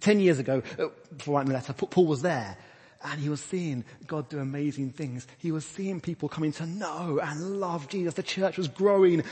Ten 0.00 0.20
years 0.20 0.38
ago, 0.38 0.62
uh, 0.78 0.86
before 1.16 1.34
writing 1.36 1.52
the 1.52 1.54
letter, 1.54 1.74
Paul 1.74 2.06
was 2.06 2.22
there 2.22 2.56
and 3.04 3.20
he 3.20 3.28
was 3.28 3.40
seeing 3.40 3.84
God 4.06 4.28
do 4.28 4.38
amazing 4.38 4.90
things. 4.90 5.26
He 5.38 5.52
was 5.52 5.66
seeing 5.66 6.00
people 6.00 6.28
coming 6.28 6.52
to 6.52 6.66
know 6.66 7.20
and 7.22 7.60
love 7.60 7.88
Jesus. 7.88 8.14
The 8.14 8.22
church 8.22 8.56
was 8.56 8.68
growing. 8.68 9.22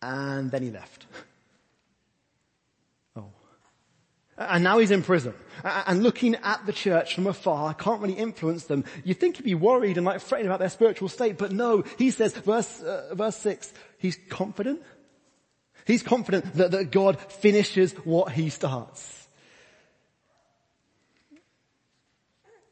And 0.00 0.50
then 0.50 0.62
he 0.62 0.70
left. 0.70 1.06
Oh. 3.16 3.30
And 4.36 4.64
now 4.64 4.78
he's 4.78 4.90
in 4.90 5.02
prison. 5.02 5.34
And 5.62 6.02
looking 6.02 6.34
at 6.36 6.66
the 6.66 6.72
church 6.72 7.14
from 7.14 7.26
afar, 7.26 7.72
can't 7.74 8.00
really 8.00 8.14
influence 8.14 8.64
them. 8.64 8.84
You'd 9.04 9.20
think 9.20 9.36
he'd 9.36 9.44
be 9.44 9.54
worried 9.54 9.96
and 9.96 10.04
like 10.04 10.20
fretting 10.20 10.46
about 10.46 10.58
their 10.58 10.68
spiritual 10.68 11.08
state, 11.08 11.38
but 11.38 11.52
no, 11.52 11.84
he 11.98 12.10
says, 12.10 12.34
verse, 12.34 12.80
uh, 12.82 13.14
verse 13.14 13.36
six, 13.36 13.72
he's 13.98 14.18
confident 14.28 14.82
He's 15.84 16.02
confident 16.02 16.54
that, 16.54 16.70
that 16.70 16.90
God 16.90 17.20
finishes 17.20 17.92
what 18.04 18.32
he 18.32 18.48
starts. 18.48 19.28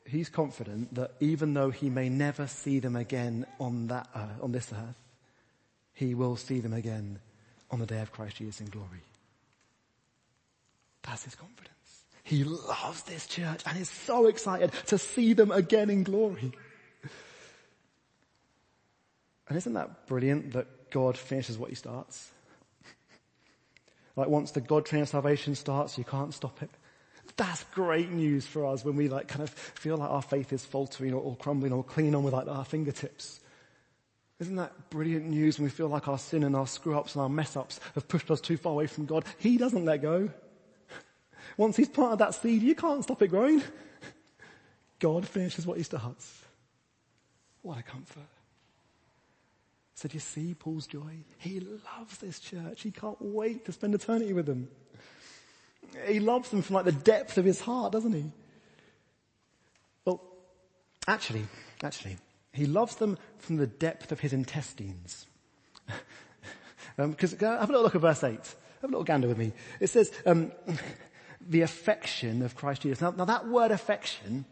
He's 0.07 0.28
confident 0.28 0.95
that 0.95 1.12
even 1.21 1.54
though 1.54 1.71
he 1.71 1.88
may 1.88 2.09
never 2.09 2.47
see 2.47 2.81
them 2.81 2.97
again 2.97 3.47
on 3.59 3.87
that, 3.88 4.09
uh, 4.14 4.28
on 4.42 4.52
this 4.52 4.71
earth, 4.73 4.97
he 5.95 6.14
will 6.14 6.37
see 6.37 6.61
them 6.61 6.73
again 6.73 7.19
on 7.71 7.78
the 7.78 7.87
day 7.87 8.00
of 8.00 8.12
Christ 8.12 8.37
Jesus 8.37 8.61
in 8.61 8.66
glory. 8.66 9.02
That's 11.02 11.25
his 11.25 11.35
confidence. 11.35 11.73
He 12.23 12.44
loves 12.44 13.02
this 13.02 13.26
church 13.26 13.62
and 13.66 13.78
is 13.78 13.90
so 13.90 14.26
excited 14.26 14.73
to 14.87 14.99
see 14.99 15.32
them 15.32 15.50
again 15.50 15.90
in 15.90 16.04
glory. 16.04 16.52
And 19.49 19.56
isn't 19.56 19.73
that 19.75 20.06
brilliant 20.06 20.52
that 20.52 20.90
God 20.90 21.16
finishes 21.16 21.59
what 21.59 21.71
he 21.71 21.75
starts? 21.75 22.30
Like 24.14 24.28
once 24.28 24.50
the 24.52 24.61
God 24.61 24.87
train 24.87 25.02
of 25.02 25.09
salvation 25.09 25.54
starts, 25.54 25.99
you 25.99 26.04
can't 26.04 26.32
stop 26.32 26.62
it. 26.62 26.71
That's 27.37 27.64
great 27.75 28.11
news 28.11 28.47
for 28.47 28.66
us 28.66 28.85
when 28.85 28.97
we 28.97 29.09
like 29.09 29.26
kind 29.26 29.42
of 29.42 29.50
feel 29.50 29.97
like 29.97 30.11
our 30.11 30.23
faith 30.23 30.52
is 30.52 30.64
faltering 30.64 31.14
or, 31.14 31.21
or 31.21 31.37
crumbling 31.37 31.73
or 31.73 31.82
clinging 31.82 32.14
on 32.14 32.23
with 32.23 32.35
like 32.35 32.47
our 32.47 32.64
fingertips. 32.64 33.40
Isn't 34.38 34.56
that 34.56 34.90
brilliant 34.90 35.26
news 35.26 35.59
when 35.59 35.64
we 35.64 35.71
feel 35.71 35.88
like 35.88 36.09
our 36.09 36.18
sin 36.18 36.42
and 36.42 36.56
our 36.56 36.66
screw 36.66 36.99
ups 36.99 37.14
and 37.14 37.23
our 37.23 37.28
mess 37.28 37.56
ups 37.56 37.80
have 37.94 38.09
pushed 38.09 38.30
us 38.30 38.40
too 38.40 38.56
far 38.56 38.73
away 38.73 38.87
from 38.87 39.06
God? 39.06 39.25
He 39.38 39.56
doesn't 39.56 39.85
let 39.85 40.02
go. 40.02 40.30
Once 41.56 41.76
he's 41.76 41.88
planted 41.88 42.18
that 42.18 42.35
seed, 42.35 42.62
you 42.62 42.75
can't 42.75 43.02
stop 43.02 43.23
it 43.23 43.28
growing. 43.28 43.62
God 44.99 45.26
finishes 45.26 45.66
what 45.66 45.78
he 45.78 45.82
starts. 45.82 46.42
What 47.62 47.78
a 47.78 47.82
comfort. 47.82 48.23
So 49.94 50.09
do 50.09 50.14
you 50.14 50.21
see 50.21 50.54
Paul's 50.54 50.87
joy? 50.87 51.18
He 51.38 51.61
loves 51.61 52.18
this 52.18 52.40
church. 52.40 52.82
He 52.82 52.90
can't 52.90 53.21
wait 53.21 53.64
to 53.66 53.73
spend 53.73 53.94
eternity 53.94 54.32
with 54.32 54.47
them. 54.47 54.68
He 56.06 56.21
loves 56.21 56.49
them 56.49 56.62
from 56.62 56.75
like 56.75 56.85
the 56.85 56.92
depth 56.92 57.38
of 57.38 57.44
his 57.44 57.61
heart, 57.61 57.92
doesn't 57.92 58.12
he? 58.12 58.32
Well, 60.04 60.21
actually, 61.06 61.47
actually, 61.82 62.16
he 62.52 62.66
loves 62.66 62.97
them 62.97 63.18
from 63.38 63.56
the 63.56 63.66
depth 63.66 64.12
of 64.12 64.21
his 64.21 64.32
intestines. 64.32 65.26
Because 66.97 67.35
um, 67.42 67.59
have 67.59 67.68
a 67.68 67.73
little 67.73 67.82
look 67.82 67.94
at 67.94 68.00
verse 68.00 68.25
8. 68.25 68.32
Have 68.32 68.44
a 68.82 68.87
little 68.87 69.04
gander 69.04 69.28
with 69.28 69.38
me. 69.38 69.52
It 69.78 69.88
says, 69.88 70.11
um, 70.26 70.50
the 71.49 71.62
affection 71.62 72.42
of 72.42 72.56
Christ 72.56 72.82
Jesus. 72.82 73.00
Now, 73.00 73.11
now 73.11 73.25
that 73.25 73.49
word 73.49 73.70
affection, 73.70 74.44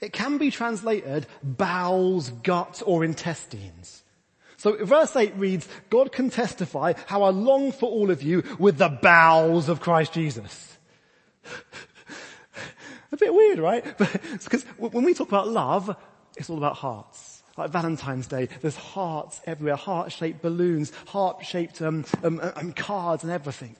it 0.00 0.12
can 0.12 0.38
be 0.38 0.50
translated 0.50 1.26
bowels, 1.42 2.30
guts, 2.30 2.82
or 2.82 3.04
intestines. 3.04 4.02
So 4.56 4.84
verse 4.84 5.16
8 5.16 5.34
reads, 5.36 5.68
God 5.90 6.12
can 6.12 6.30
testify 6.30 6.92
how 7.06 7.22
I 7.22 7.30
long 7.30 7.72
for 7.72 7.90
all 7.90 8.10
of 8.10 8.22
you 8.22 8.44
with 8.58 8.78
the 8.78 8.88
bowels 8.88 9.68
of 9.68 9.80
Christ 9.80 10.12
Jesus. 10.12 10.78
A 13.12 13.16
bit 13.16 13.34
weird, 13.34 13.58
right? 13.58 13.84
Because 13.98 14.62
when 14.78 15.04
we 15.04 15.14
talk 15.14 15.28
about 15.28 15.48
love, 15.48 15.94
it's 16.36 16.48
all 16.48 16.58
about 16.58 16.76
hearts. 16.76 17.42
Like 17.58 17.70
Valentine's 17.70 18.26
Day, 18.26 18.48
there's 18.62 18.76
hearts 18.76 19.40
everywhere, 19.44 19.76
heart-shaped 19.76 20.40
balloons, 20.40 20.92
heart-shaped 21.08 21.82
um, 21.82 22.04
um, 22.22 22.40
um, 22.56 22.72
cards 22.72 23.22
and 23.22 23.32
everything. 23.32 23.76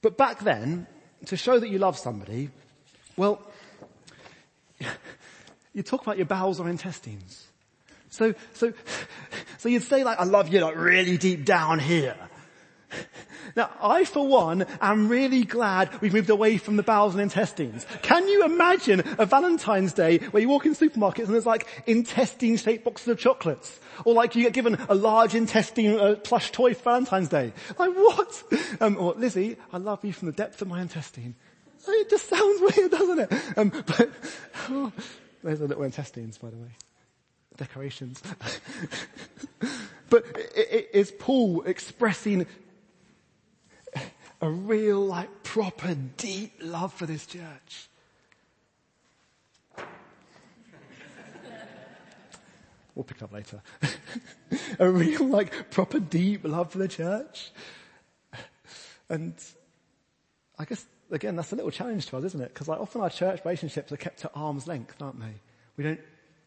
But 0.00 0.16
back 0.16 0.40
then, 0.40 0.86
to 1.26 1.36
show 1.36 1.58
that 1.58 1.68
you 1.68 1.78
love 1.78 1.98
somebody, 1.98 2.50
well, 3.16 3.42
you 5.72 5.82
talk 5.82 6.02
about 6.02 6.16
your 6.16 6.26
bowels 6.26 6.60
or 6.60 6.68
intestines. 6.68 7.46
So, 8.10 8.34
so, 8.54 8.72
so 9.58 9.68
you'd 9.68 9.82
say 9.82 10.04
like, 10.04 10.18
I 10.18 10.24
love 10.24 10.52
you 10.52 10.60
like 10.60 10.76
really 10.76 11.18
deep 11.18 11.44
down 11.44 11.78
here. 11.78 12.16
Now, 13.58 13.70
I 13.82 14.04
for 14.04 14.24
one 14.24 14.64
am 14.80 15.08
really 15.08 15.42
glad 15.42 16.00
we've 16.00 16.12
moved 16.12 16.30
away 16.30 16.58
from 16.58 16.76
the 16.76 16.84
bowels 16.84 17.14
and 17.14 17.20
intestines. 17.20 17.84
Can 18.02 18.28
you 18.28 18.44
imagine 18.44 19.02
a 19.18 19.26
Valentine's 19.26 19.92
Day 19.92 20.18
where 20.18 20.40
you 20.40 20.48
walk 20.48 20.64
in 20.64 20.76
supermarkets 20.76 21.24
and 21.24 21.34
there's 21.34 21.44
like 21.44 21.66
intestine-shaped 21.84 22.84
boxes 22.84 23.08
of 23.08 23.18
chocolates? 23.18 23.80
Or 24.04 24.14
like 24.14 24.36
you 24.36 24.44
get 24.44 24.52
given 24.52 24.78
a 24.88 24.94
large 24.94 25.34
intestine 25.34 25.98
uh, 25.98 26.14
plush 26.22 26.52
toy 26.52 26.72
for 26.72 26.84
Valentine's 26.84 27.30
Day? 27.30 27.52
Like 27.80 27.90
what? 27.94 28.44
Um, 28.80 28.96
or 28.96 29.14
Lizzie, 29.14 29.56
I 29.72 29.78
love 29.78 30.04
you 30.04 30.12
from 30.12 30.26
the 30.26 30.36
depth 30.36 30.62
of 30.62 30.68
my 30.68 30.80
intestine. 30.80 31.34
It 31.88 32.10
just 32.10 32.28
sounds 32.28 32.60
weird, 32.76 32.92
doesn't 32.92 33.18
it? 33.18 33.32
Um, 33.56 33.70
but, 33.70 34.08
oh, 34.68 34.92
there's 35.42 35.60
a 35.60 35.66
little 35.66 35.82
intestines, 35.82 36.38
by 36.38 36.50
the 36.50 36.58
way 36.58 36.68
decorations. 37.56 38.22
but 40.10 40.24
is 40.92 41.10
Paul 41.18 41.62
expressing 41.62 42.46
a 44.40 44.48
real, 44.48 45.04
like, 45.04 45.42
proper, 45.42 45.94
deep 46.16 46.54
love 46.60 46.92
for 46.92 47.06
this 47.06 47.26
church? 47.26 47.88
We'll 52.94 53.04
pick 53.04 53.22
up 53.22 53.32
later. 53.32 53.62
a 54.78 54.90
real, 54.90 55.24
like, 55.24 55.70
proper, 55.70 56.00
deep 56.00 56.44
love 56.44 56.72
for 56.72 56.78
the 56.78 56.88
church. 56.88 57.52
And 59.08 59.34
I 60.58 60.64
guess, 60.64 60.84
again, 61.10 61.36
that's 61.36 61.52
a 61.52 61.56
little 61.56 61.70
challenge 61.70 62.06
to 62.06 62.16
us, 62.16 62.24
isn't 62.24 62.40
it? 62.40 62.52
Because 62.52 62.68
like 62.68 62.80
often 62.80 63.00
our 63.00 63.10
church 63.10 63.40
relationships 63.44 63.92
are 63.92 63.96
kept 63.96 64.24
at 64.24 64.32
arm's 64.34 64.66
length, 64.66 65.00
aren't 65.00 65.20
they? 65.20 65.34
We 65.76 65.84
don't 65.84 66.00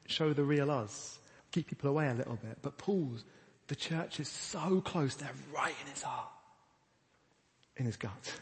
show 0.06 0.34
the 0.34 0.44
real 0.44 0.70
us, 0.70 1.20
keep 1.52 1.68
people 1.68 1.90
away 1.90 2.08
a 2.10 2.14
little 2.14 2.36
bit. 2.36 2.58
But 2.62 2.78
Paul's, 2.78 3.24
the 3.68 3.76
church 3.76 4.20
is 4.20 4.28
so 4.28 4.82
close, 4.82 5.16
they're 5.16 5.30
right 5.54 5.74
in 5.86 5.92
his 5.92 6.02
heart, 6.02 6.30
in 7.78 7.86
his 7.86 7.98
gut. 7.98 8.34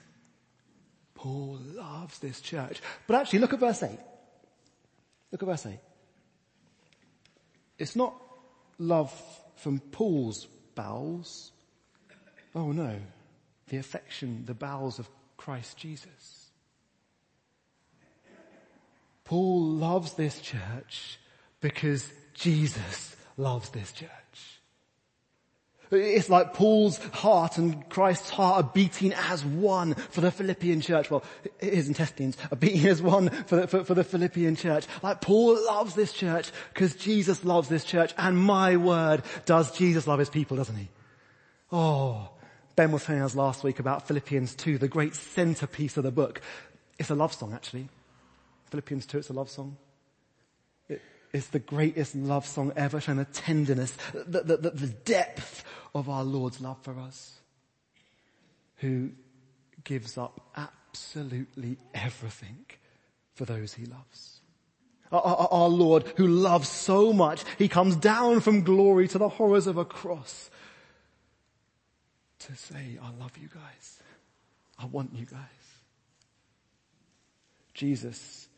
Paul 1.14 1.60
loves 1.74 2.20
this 2.20 2.40
church. 2.40 2.82
But 3.08 3.16
actually, 3.18 3.40
look 3.40 3.54
at 3.54 3.60
verse 3.60 3.84
8. 3.84 4.00
Look 5.32 5.44
at 5.44 5.48
verse 5.48 5.66
8. 5.66 5.80
It's 7.78 7.96
not 7.96 8.16
love 8.78 9.14
from 9.56 9.80
Paul's 9.80 10.48
bowels. 10.76 11.52
Oh 12.56 12.72
no. 12.72 12.98
The 13.68 13.78
affection, 13.78 14.44
the 14.46 14.54
bowels 14.54 15.00
of 15.00 15.10
Christ 15.38 15.78
Jesus. 15.78 16.52
Paul 19.24 19.62
loves 19.64 20.14
this 20.14 20.42
church 20.42 21.20
because 21.62 22.12
Jesus 22.34 23.16
loves 23.38 23.70
this 23.70 23.92
church. 23.92 24.10
It's 25.92 26.30
like 26.30 26.54
Paul's 26.54 27.00
heart 27.14 27.58
and 27.58 27.88
Christ's 27.90 28.30
heart 28.30 28.64
are 28.64 28.72
beating 28.72 29.12
as 29.14 29.44
one 29.44 29.96
for 29.96 30.22
the 30.22 30.30
Philippian 30.30 30.82
church. 30.82 31.10
Well, 31.10 31.24
his 31.60 31.88
intestines 31.88 32.38
are 32.52 32.56
beating 32.56 32.86
as 32.88 33.02
one 33.02 33.30
for 33.30 33.56
the, 33.56 33.68
for, 33.68 33.84
for 33.84 33.96
the 33.96 34.04
Philippian 34.04 34.56
church. 34.56 34.86
Like 35.02 35.22
Paul 35.22 35.56
loves 35.66 35.96
this 35.96 36.14
church 36.14 36.52
because 36.74 36.96
Jesus 36.96 37.44
loves 37.44 37.70
this 37.70 37.84
church. 37.84 38.14
And 38.18 38.38
my 38.38 38.78
word, 38.78 39.24
does 39.46 39.76
Jesus 39.76 40.06
love 40.06 40.20
his 40.20 40.30
people, 40.30 40.58
doesn't 40.58 40.76
he? 40.76 40.90
Oh, 41.72 42.30
Ben 42.76 42.92
was 42.92 43.06
telling 43.06 43.24
us 43.24 43.36
last 43.36 43.64
week 43.64 43.80
about 43.80 44.08
Philippians 44.08 44.56
2, 44.56 44.78
the 44.78 44.88
great 44.88 45.16
centerpiece 45.16 45.98
of 45.98 46.04
the 46.04 46.12
book. 46.12 46.42
It's 47.00 47.10
a 47.10 47.16
love 47.16 47.34
song 47.34 47.54
actually. 47.54 47.90
Philippians 48.70 49.08
2, 49.08 49.18
it's 49.18 49.30
a 49.30 49.34
love 49.34 49.50
song. 49.50 49.76
Is 51.34 51.48
the 51.48 51.60
greatest 51.60 52.16
love 52.16 52.46
song 52.46 52.74
ever, 52.76 53.00
showing 53.00 53.18
the 53.18 53.26
tenderness, 53.26 53.96
the, 54.14 54.42
the, 54.42 54.58
the, 54.58 54.70
the 54.72 54.88
depth 54.88 55.64
of 55.94 56.10
our 56.10 56.24
Lord's 56.24 56.60
love 56.60 56.78
for 56.82 56.98
us. 57.00 57.36
Who 58.78 59.12
gives 59.84 60.18
up 60.18 60.40
absolutely 60.56 61.78
everything 61.94 62.66
for 63.34 63.46
those 63.46 63.74
he 63.74 63.86
loves. 63.86 64.42
Our, 65.12 65.22
our, 65.22 65.48
our, 65.52 65.70
Lord 65.70 66.06
who 66.18 66.28
loves 66.28 66.70
so 66.70 67.12
much, 67.12 67.44
he 67.58 67.68
comes 67.68 67.96
down 67.96 68.42
from 68.42 68.64
glory 68.64 69.08
to 69.08 69.18
the 69.18 69.30
horrors 69.30 69.66
of 69.66 69.78
a 69.78 69.86
cross 69.86 70.52
to 72.40 72.56
say, 72.56 73.00
I 73.02 73.10
love 73.20 73.38
you 73.38 73.48
guys. 73.48 74.04
I 74.78 74.86
want 74.86 75.12
you 75.16 75.26
guys. 75.26 75.40
Jesus 77.74 78.49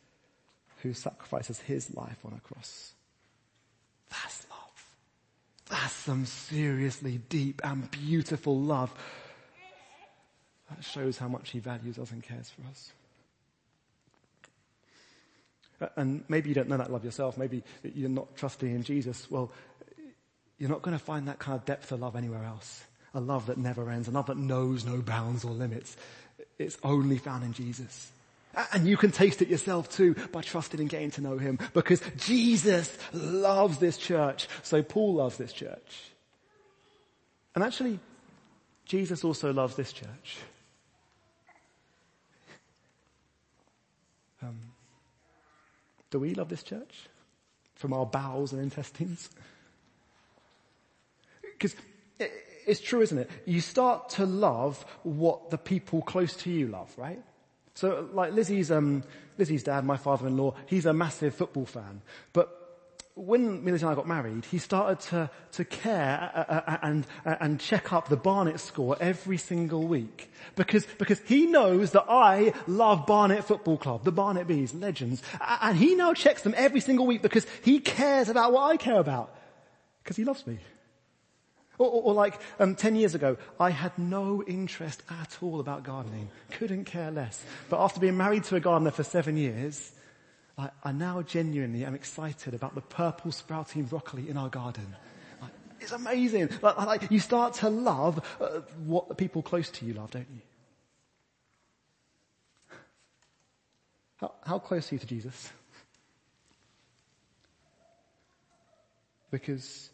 who 0.82 0.94
sacrifices 0.94 1.60
his 1.60 1.94
life 1.96 2.18
on 2.26 2.34
a 2.34 2.40
cross. 2.40 2.94
That's 4.10 4.46
love. 4.50 4.86
That's 5.70 5.94
some 5.94 6.26
seriously 6.26 7.20
deep 7.30 7.62
and 7.64 7.90
beautiful 7.92 8.60
love. 8.60 8.94
That 10.70 10.84
shows 10.84 11.18
how 11.18 11.28
much 11.28 11.52
he 11.52 11.60
values 11.60 12.00
us 12.00 12.12
and 12.12 12.24
cares 12.24 12.50
for 12.50 12.68
us. 12.70 12.92
And 15.96 16.24
maybe 16.28 16.50
you 16.50 16.56
don't 16.56 16.70
know 16.70 16.78
that 16.78 16.92
love 16.92 17.04
yourself. 17.04 17.38
Maybe 17.38 17.64
you're 17.84 18.10
not 18.10 18.36
trusting 18.36 18.70
in 18.70 18.84
Jesus. 18.84 19.30
Well, 19.30 19.52
you're 20.60 20.70
not 20.70 20.84
going 20.84 20.98
to 20.98 21.04
find 21.04 21.28
that 21.28 21.40
kind 21.40 21.58
of 21.58 21.66
depth 21.66 21.92
of 21.92 22.02
love 22.02 22.16
anywhere 22.16 22.44
else. 22.44 22.84
A 23.14 23.20
love 23.20 23.48
that 23.48 23.58
never 23.58 23.90
ends, 23.90 24.08
a 24.08 24.12
love 24.12 24.28
that 24.28 24.38
knows 24.38 24.86
no 24.86 25.02
bounds 25.02 25.44
or 25.44 25.52
limits. 25.52 25.98
It's 26.60 26.78
only 26.84 27.18
found 27.18 27.44
in 27.44 27.52
Jesus. 27.52 28.12
And 28.74 28.88
you 28.88 28.98
can 28.98 29.12
taste 29.12 29.41
it 29.41 29.48
yourself 29.48 29.89
too 29.89 30.15
by 30.31 30.41
trusting 30.41 30.79
and 30.79 30.89
getting 30.89 31.12
to 31.12 31.22
know 31.22 31.38
Him 31.38 31.60
because 31.74 32.01
Jesus 32.17 32.96
loves 33.13 33.77
this 33.77 33.98
church. 33.98 34.48
So 34.63 34.84
Paul 34.84 35.15
loves 35.15 35.38
this 35.38 35.53
church. 35.53 36.12
And 37.55 37.63
actually, 37.63 38.00
Jesus 38.86 39.24
also 39.24 39.53
loves 39.53 39.75
this 39.75 39.93
church. 39.93 40.38
Um, 44.43 44.60
do 46.10 46.20
we 46.20 46.34
love 46.34 46.50
this 46.50 46.63
church? 46.63 47.08
From 47.75 47.93
our 47.93 48.05
bowels 48.05 48.51
and 48.53 48.62
intestines? 48.62 49.29
Because 51.41 51.75
it's 52.67 52.81
true, 52.81 53.01
isn't 53.01 53.17
it? 53.17 53.29
You 53.46 53.62
start 53.62 54.10
to 54.10 54.25
love 54.25 54.84
what 55.03 55.50
the 55.50 55.58
people 55.58 56.01
close 56.01 56.36
to 56.38 56.50
you 56.50 56.67
love, 56.67 56.91
right? 56.98 57.22
So 57.74 58.10
like 58.13 58.34
Lizzie's, 58.34 58.72
um, 58.72 59.04
Lizzie's 59.38 59.63
dad, 59.63 59.86
my 59.86 59.98
father-in-law, 59.98 60.56
he's 60.66 60.86
a 60.86 60.94
massive 60.94 61.36
football 61.36 61.66
fan. 61.66 62.01
But 62.34 62.58
when 63.16 63.66
Lizzie 63.66 63.86
and 63.86 63.92
I 63.92 63.96
got 63.96 64.08
married, 64.08 64.46
he 64.46 64.58
started 64.58 65.00
to, 65.10 65.30
to 65.54 65.66
care 65.66 66.32
uh, 66.34 66.40
uh, 66.40 66.62
uh 66.68 66.78
and, 66.82 67.08
and 67.25 67.60
check 67.60 67.92
up 67.92 68.08
the 68.08 68.18
Barnet 68.18 68.60
score 68.60 68.98
every 69.00 69.38
single 69.38 69.88
week. 69.88 70.32
Because, 70.56 70.86
because 70.98 71.20
he 71.22 71.46
knows 71.46 71.92
that 71.92 72.06
I 72.08 72.54
love 72.68 73.06
Barnet 73.06 73.44
Football 73.44 73.78
Club, 73.78 74.04
the 74.04 74.12
Barnet 74.12 74.48
Bees, 74.48 74.74
legends. 74.74 75.22
And 75.62 75.78
he 75.78 75.96
now 75.96 76.13
checks 76.13 76.42
them 76.42 76.54
every 76.58 76.80
single 76.80 77.06
week 77.06 77.22
because 77.22 77.46
he 77.63 77.80
cares 77.80 78.30
about 78.30 78.54
what 78.54 78.63
I 78.63 78.78
care 78.78 79.00
about. 79.00 79.36
Because 80.04 80.18
he 80.18 80.24
loves 80.24 80.46
me. 80.48 80.60
Or, 81.82 81.90
or, 81.90 82.02
or 82.04 82.14
like 82.14 82.40
um, 82.60 82.76
10 82.76 82.96
years 82.96 83.16
ago, 83.16 83.38
I 83.60 83.72
had 83.72 83.98
no 83.98 84.44
interest 84.46 85.02
at 85.10 85.40
all 85.42 85.60
about 85.60 85.82
gardening. 85.82 86.30
Couldn't 86.52 86.86
care 86.86 87.10
less. 87.10 87.44
But 87.72 87.82
after 87.82 88.00
being 88.00 88.18
married 88.18 88.44
to 88.46 88.56
a 88.56 88.60
gardener 88.60 88.92
for 88.92 89.04
seven 89.04 89.36
years, 89.36 89.92
I, 90.60 90.70
I 90.84 90.92
now 90.92 91.24
genuinely 91.24 91.84
am 91.84 91.96
excited 91.96 92.54
about 92.54 92.76
the 92.76 92.82
purple 92.82 93.32
sprouting 93.32 93.86
broccoli 93.86 94.30
in 94.30 94.38
our 94.38 94.48
garden. 94.48 94.96
Like, 95.42 95.50
it's 95.80 95.92
amazing. 95.92 96.50
Like, 96.62 96.78
like, 96.78 97.10
you 97.10 97.20
start 97.20 97.56
to 97.56 97.70
love 97.70 98.24
uh, 98.40 98.60
what 98.86 99.10
the 99.10 99.16
people 99.16 99.42
close 99.42 99.72
to 99.72 99.84
you 99.84 99.94
love, 99.94 100.12
don't 100.12 100.28
you? 100.32 100.42
How, 104.18 104.34
how 104.46 104.60
close 104.60 104.92
are 104.92 104.96
you 104.96 105.00
to 105.00 105.08
Jesus? 105.08 105.52
Because 109.32 109.90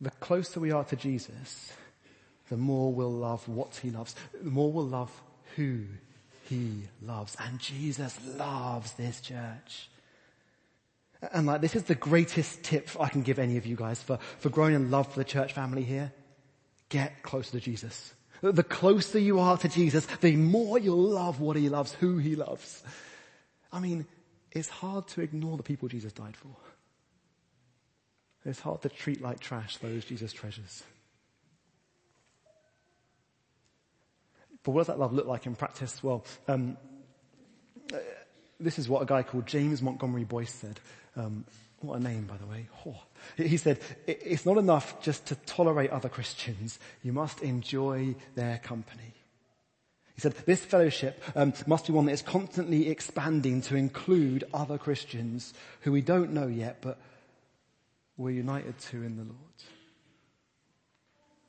the 0.00 0.10
closer 0.10 0.60
we 0.60 0.72
are 0.72 0.84
to 0.84 0.96
Jesus, 0.96 1.72
the 2.48 2.56
more 2.56 2.92
we'll 2.92 3.10
love 3.10 3.48
what 3.48 3.76
he 3.76 3.90
loves, 3.90 4.14
the 4.42 4.50
more 4.50 4.72
we'll 4.72 4.86
love 4.86 5.10
who 5.56 5.84
he 6.44 6.82
loves. 7.02 7.36
And 7.40 7.58
Jesus 7.58 8.18
loves 8.36 8.92
this 8.92 9.20
church. 9.20 9.88
And 11.32 11.46
like, 11.46 11.60
this 11.60 11.74
is 11.74 11.84
the 11.84 11.94
greatest 11.94 12.62
tip 12.62 12.90
I 13.00 13.08
can 13.08 13.22
give 13.22 13.38
any 13.38 13.56
of 13.56 13.66
you 13.66 13.74
guys 13.74 14.02
for, 14.02 14.18
for 14.38 14.50
growing 14.50 14.74
in 14.74 14.90
love 14.90 15.12
for 15.12 15.18
the 15.18 15.24
church 15.24 15.52
family 15.52 15.82
here. 15.82 16.12
Get 16.88 17.22
closer 17.22 17.52
to 17.52 17.60
Jesus. 17.60 18.12
The 18.42 18.62
closer 18.62 19.18
you 19.18 19.40
are 19.40 19.56
to 19.58 19.68
Jesus, 19.68 20.06
the 20.20 20.36
more 20.36 20.78
you'll 20.78 20.98
love 20.98 21.40
what 21.40 21.56
he 21.56 21.68
loves, 21.68 21.94
who 21.94 22.18
he 22.18 22.36
loves. 22.36 22.82
I 23.72 23.80
mean, 23.80 24.06
it's 24.52 24.68
hard 24.68 25.08
to 25.08 25.22
ignore 25.22 25.56
the 25.56 25.62
people 25.62 25.88
Jesus 25.88 26.12
died 26.12 26.36
for. 26.36 26.54
It's 28.46 28.60
hard 28.60 28.82
to 28.82 28.88
treat 28.88 29.20
like 29.20 29.40
trash 29.40 29.76
those 29.78 30.04
Jesus 30.04 30.32
treasures. 30.32 30.84
But 34.62 34.70
what 34.72 34.80
does 34.80 34.86
that 34.86 34.98
love 34.98 35.12
look 35.12 35.26
like 35.26 35.46
in 35.46 35.54
practice? 35.56 36.02
Well, 36.02 36.24
um, 36.48 36.76
this 38.58 38.78
is 38.78 38.88
what 38.88 39.02
a 39.02 39.06
guy 39.06 39.22
called 39.22 39.46
James 39.46 39.82
Montgomery 39.82 40.24
Boice 40.24 40.54
said. 40.54 40.80
Um, 41.16 41.44
what 41.80 42.00
a 42.00 42.02
name, 42.02 42.24
by 42.24 42.36
the 42.36 42.46
way. 42.46 42.68
Oh. 42.86 42.96
He 43.36 43.56
said, 43.56 43.80
it's 44.06 44.46
not 44.46 44.58
enough 44.58 45.00
just 45.02 45.26
to 45.26 45.34
tolerate 45.34 45.90
other 45.90 46.08
Christians. 46.08 46.78
You 47.02 47.12
must 47.12 47.42
enjoy 47.42 48.14
their 48.34 48.58
company. 48.58 49.14
He 50.14 50.20
said, 50.20 50.34
this 50.46 50.64
fellowship 50.64 51.22
um, 51.34 51.52
must 51.66 51.86
be 51.86 51.92
one 51.92 52.06
that 52.06 52.12
is 52.12 52.22
constantly 52.22 52.88
expanding 52.88 53.60
to 53.62 53.76
include 53.76 54.44
other 54.54 54.78
Christians 54.78 55.52
who 55.80 55.92
we 55.92 56.00
don't 56.00 56.32
know 56.32 56.46
yet, 56.46 56.78
but 56.80 56.98
we're 58.16 58.30
united 58.30 58.78
to 58.78 59.02
in 59.02 59.16
the 59.16 59.22
Lord. 59.22 59.36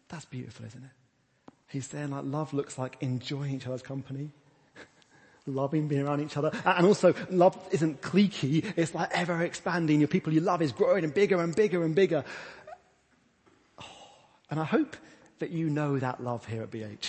That's 0.10 0.26
beautiful, 0.26 0.66
isn't 0.66 0.84
it? 0.84 0.90
He's 1.68 1.88
saying 1.88 2.12
like 2.12 2.24
love 2.26 2.54
looks 2.54 2.78
like 2.78 2.98
enjoying 3.02 3.54
each 3.56 3.68
other's 3.68 3.82
company. 3.82 4.32
Loving 5.46 5.88
being 5.88 6.02
around 6.06 6.22
each 6.22 6.38
other. 6.38 6.52
And 6.66 6.86
also, 6.86 7.14
love 7.30 7.58
isn't 7.72 8.02
cliquey. 8.02 8.74
It's 8.76 8.94
like 8.94 9.10
ever 9.12 9.42
expanding. 9.44 10.00
Your 10.00 10.08
people 10.08 10.34
you 10.34 10.42
love 10.42 10.62
is 10.62 10.72
growing 10.72 11.04
and 11.04 11.14
bigger 11.14 11.42
and 11.42 11.56
bigger 11.56 11.84
and 11.84 11.94
bigger. 11.94 12.24
Oh, 13.80 13.86
and 14.50 14.60
I 14.60 14.66
hope 14.66 14.96
that 15.40 15.52
you 15.52 15.70
know 15.70 16.00
that 16.00 16.24
love 16.24 16.46
here 16.46 16.64
at 16.64 16.72
BH. 16.72 17.08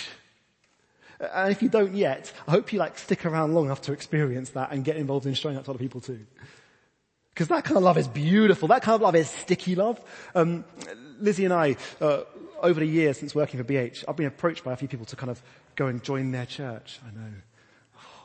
And 1.20 1.50
if 1.50 1.62
you 1.62 1.68
don't 1.68 1.94
yet, 1.94 2.32
I 2.46 2.52
hope 2.52 2.72
you 2.72 2.78
like 2.78 2.98
stick 2.98 3.26
around 3.26 3.54
long 3.54 3.66
enough 3.66 3.82
to 3.82 3.92
experience 3.92 4.50
that 4.50 4.70
and 4.70 4.84
get 4.84 4.96
involved 4.96 5.26
in 5.26 5.34
showing 5.34 5.56
that 5.56 5.64
to 5.64 5.70
other 5.70 5.78
people 5.78 6.00
too. 6.00 6.20
Because 7.38 7.48
that 7.50 7.62
kind 7.62 7.76
of 7.76 7.84
love 7.84 7.96
is 7.98 8.08
beautiful. 8.08 8.66
That 8.66 8.82
kind 8.82 8.96
of 8.96 9.00
love 9.00 9.14
is 9.14 9.30
sticky 9.30 9.76
love. 9.76 10.00
Um, 10.34 10.64
Lizzie 11.20 11.44
and 11.44 11.54
I, 11.54 11.76
uh, 12.00 12.22
over 12.60 12.80
the 12.80 12.86
years 12.86 13.16
since 13.16 13.32
working 13.32 13.62
for 13.62 13.64
BH, 13.64 14.04
I've 14.08 14.16
been 14.16 14.26
approached 14.26 14.64
by 14.64 14.72
a 14.72 14.76
few 14.76 14.88
people 14.88 15.06
to 15.06 15.14
kind 15.14 15.30
of 15.30 15.40
go 15.76 15.86
and 15.86 16.02
join 16.02 16.32
their 16.32 16.46
church. 16.46 16.98
I 17.06 17.16
know. 17.16 17.30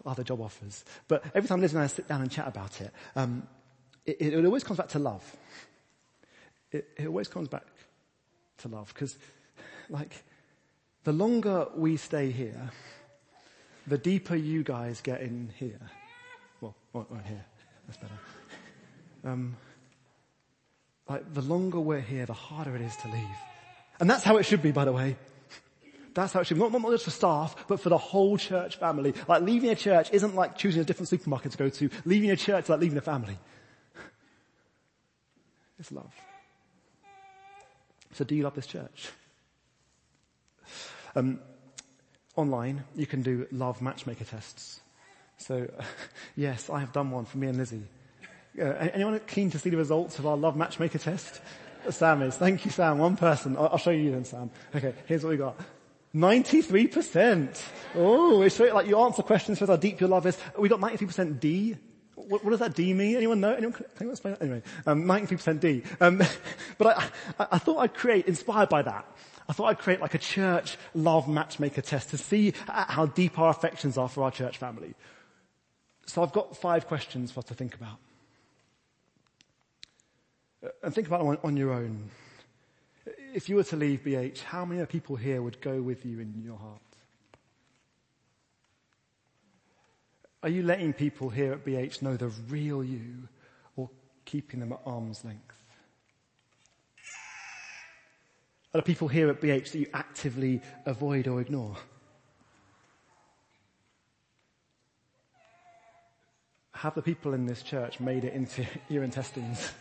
other 0.08 0.24
job 0.24 0.42
offers. 0.42 0.84
But 1.08 1.24
every 1.36 1.48
time 1.48 1.62
Lizzie 1.62 1.76
and 1.76 1.84
I 1.84 1.88
sit 1.88 2.08
down 2.08 2.22
and 2.22 2.32
chat 2.32 2.48
about 2.48 2.82
it, 2.82 2.92
um, 3.16 3.48
it, 4.04 4.20
it, 4.20 4.46
always 4.46 4.64
comes 4.64 4.80
back 4.80 4.90
to 4.90 5.00
love. 5.00 5.38
It, 6.72 6.90
it 6.98 7.06
always 7.06 7.28
comes 7.28 7.50
back 7.50 7.68
to 8.64 8.68
love. 8.68 8.92
Because, 8.96 9.16
like, 9.90 10.24
the 11.04 11.14
longer 11.14 11.68
we 11.76 11.98
stay 11.98 12.32
here, 12.32 12.72
the 13.86 14.00
deeper 14.00 14.36
you 14.36 14.64
guys 14.64 15.02
get 15.02 15.22
in 15.22 15.54
here. 15.60 15.92
Well, 16.62 16.74
well, 16.94 17.06
here. 17.28 17.46
That's 17.86 17.98
better. 17.98 18.16
Um, 19.24 19.56
like 21.08 21.34
the 21.34 21.42
longer 21.42 21.80
we're 21.80 22.02
here, 22.02 22.26
the 22.26 22.34
harder 22.34 22.76
it 22.76 22.82
is 22.82 22.96
to 22.98 23.08
leave. 23.08 23.38
And 24.00 24.10
that's 24.10 24.24
how 24.24 24.38
it 24.38 24.44
should 24.44 24.62
be, 24.62 24.72
by 24.72 24.86
the 24.86 24.92
way. 24.92 25.18
That's 26.14 26.34
how 26.34 26.42
it 26.42 26.48
should 26.48 26.56
be. 26.56 26.62
Not, 26.62 26.72
not 26.72 26.92
just 26.92 27.06
for 27.06 27.12
staff, 27.12 27.56
but 27.68 27.80
for 27.80 27.90
the 27.90 27.98
whole 27.98 28.38
church 28.38 28.78
family. 28.78 29.14
Like 29.28 29.42
leaving 29.42 29.70
a 29.70 29.76
church 29.76 30.10
isn't 30.12 30.36
like 30.36 30.58
choosing 30.58 30.82
a 30.82 30.86
different 30.86 31.10
supermarket 31.10 31.54
to 31.54 31.58
go 31.58 31.70
to. 31.70 31.90
Leaving 32.06 32.30
a 32.32 32.36
church 32.36 32.66
is 32.66 32.70
like 32.70 32.80
leaving 32.80 32.98
a 32.98 33.02
family. 33.02 33.38
It's 35.80 35.92
love. 35.92 36.14
So 38.14 38.24
do 38.24 38.36
you 38.36 38.44
love 38.44 38.54
this 38.54 38.68
church? 38.68 39.10
Um, 41.16 41.40
online, 42.36 42.84
you 42.96 43.06
can 43.06 43.22
do 43.22 43.48
love 43.52 43.82
matchmaker 43.82 44.24
tests. 44.24 44.82
So, 45.38 45.68
yes, 46.36 46.70
I 46.70 46.80
have 46.80 46.94
done 46.94 47.12
one 47.12 47.26
for 47.26 47.38
me 47.38 47.48
and 47.48 47.58
Lizzie. 47.58 47.84
Uh, 48.60 48.66
anyone 48.94 49.20
keen 49.26 49.50
to 49.52 49.60
see 49.60 49.70
the 49.70 49.78
results 49.78 50.20
of 50.20 50.28
our 50.28 50.38
love 50.38 50.56
matchmaker 50.56 50.98
test? 50.98 51.42
Sam 51.90 52.22
is. 52.22 52.36
Thank 52.38 52.66
you, 52.66 52.72
Sam. 52.72 52.98
One 52.98 53.18
person. 53.18 53.58
I'll, 53.58 53.70
I'll 53.70 53.78
show 53.78 53.92
you 53.92 54.12
then, 54.12 54.26
Sam. 54.26 54.50
Okay, 54.76 54.94
here's 55.06 55.24
what 55.24 55.32
we 55.32 55.38
got. 55.38 55.60
93%. 56.16 57.62
Oh, 57.96 58.42
it's 58.44 58.60
like 58.60 58.88
you 58.88 59.00
answer 59.00 59.24
questions 59.24 59.58
for 59.60 59.66
how 59.66 59.76
deep 59.76 60.00
your 60.00 60.10
love 60.10 60.28
is. 60.28 60.38
We 60.58 60.70
got 60.70 60.80
93% 60.80 61.40
D. 61.40 61.76
What, 62.16 62.44
what, 62.44 62.52
does 62.52 62.60
that 62.60 62.76
D 62.76 62.94
mean? 62.94 63.18
Anyone 63.18 63.40
know? 63.40 63.54
Anyone 63.54 63.74
can 63.74 64.10
explain 64.12 64.36
that? 64.36 64.42
Anyway, 64.44 64.62
um, 64.86 65.04
93% 65.06 65.60
D. 65.60 65.84
Um, 66.00 66.22
but 66.78 66.98
I, 66.98 67.04
I, 67.40 67.48
I, 67.54 67.58
thought 67.58 67.78
I'd 67.80 67.96
create, 67.96 68.28
inspired 68.28 68.70
by 68.70 68.84
that, 68.84 69.06
I 69.50 69.54
thought 69.54 69.66
I'd 69.66 69.80
create 69.80 70.00
like 70.00 70.14
a 70.14 70.20
church 70.20 70.78
love 70.94 71.28
matchmaker 71.28 71.82
test 71.82 72.12
to 72.12 72.18
see 72.18 72.54
how 72.68 73.08
deep 73.08 73.40
our 73.40 73.50
affections 73.50 73.98
are 73.98 74.08
for 74.08 74.24
our 74.24 74.32
church 74.32 74.58
family. 74.58 74.94
So 76.06 76.22
I've 76.22 76.32
got 76.32 76.56
five 76.56 76.88
questions 76.88 77.32
for 77.32 77.40
us 77.40 77.46
to 77.46 77.56
think 77.56 77.74
about. 77.74 77.98
Uh, 80.64 80.70
and 80.84 80.94
think 80.94 81.08
about 81.08 81.22
it 81.22 81.28
on, 81.28 81.38
on 81.44 81.58
your 81.58 81.74
own. 81.74 82.10
If 83.34 83.50
you 83.50 83.56
were 83.56 83.64
to 83.66 83.76
leave 83.76 84.04
BH, 84.04 84.42
how 84.42 84.64
many 84.66 84.86
people 84.86 85.16
here 85.16 85.42
would 85.42 85.60
go 85.60 85.82
with 85.82 86.06
you 86.06 86.20
in 86.20 86.42
your 86.44 86.58
heart? 86.58 86.80
Are 90.42 90.50
you 90.50 90.64
letting 90.64 90.94
people 90.94 91.30
here 91.30 91.54
at 91.54 91.66
BH 91.66 92.02
know 92.02 92.18
the 92.18 92.28
real 92.50 92.84
you 92.84 93.30
or 93.76 93.90
keeping 94.26 94.60
them 94.60 94.74
at 94.74 94.82
arm's 94.86 95.24
length? 95.24 95.56
Are 98.74 98.80
there 98.80 98.82
people 98.82 99.08
here 99.08 99.30
at 99.30 99.40
BH 99.40 99.72
that 99.72 99.80
you 99.80 99.88
actively 99.94 100.60
avoid 100.86 101.28
or 101.28 101.40
ignore? 101.40 101.78
Have 106.72 106.96
the 106.96 107.02
people 107.02 107.34
in 107.34 107.46
this 107.46 107.62
church 107.62 108.00
made 108.00 108.26
it 108.26 108.34
into 108.34 108.66
your 108.90 109.04
intestines? 109.04 109.72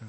Um, 0.00 0.08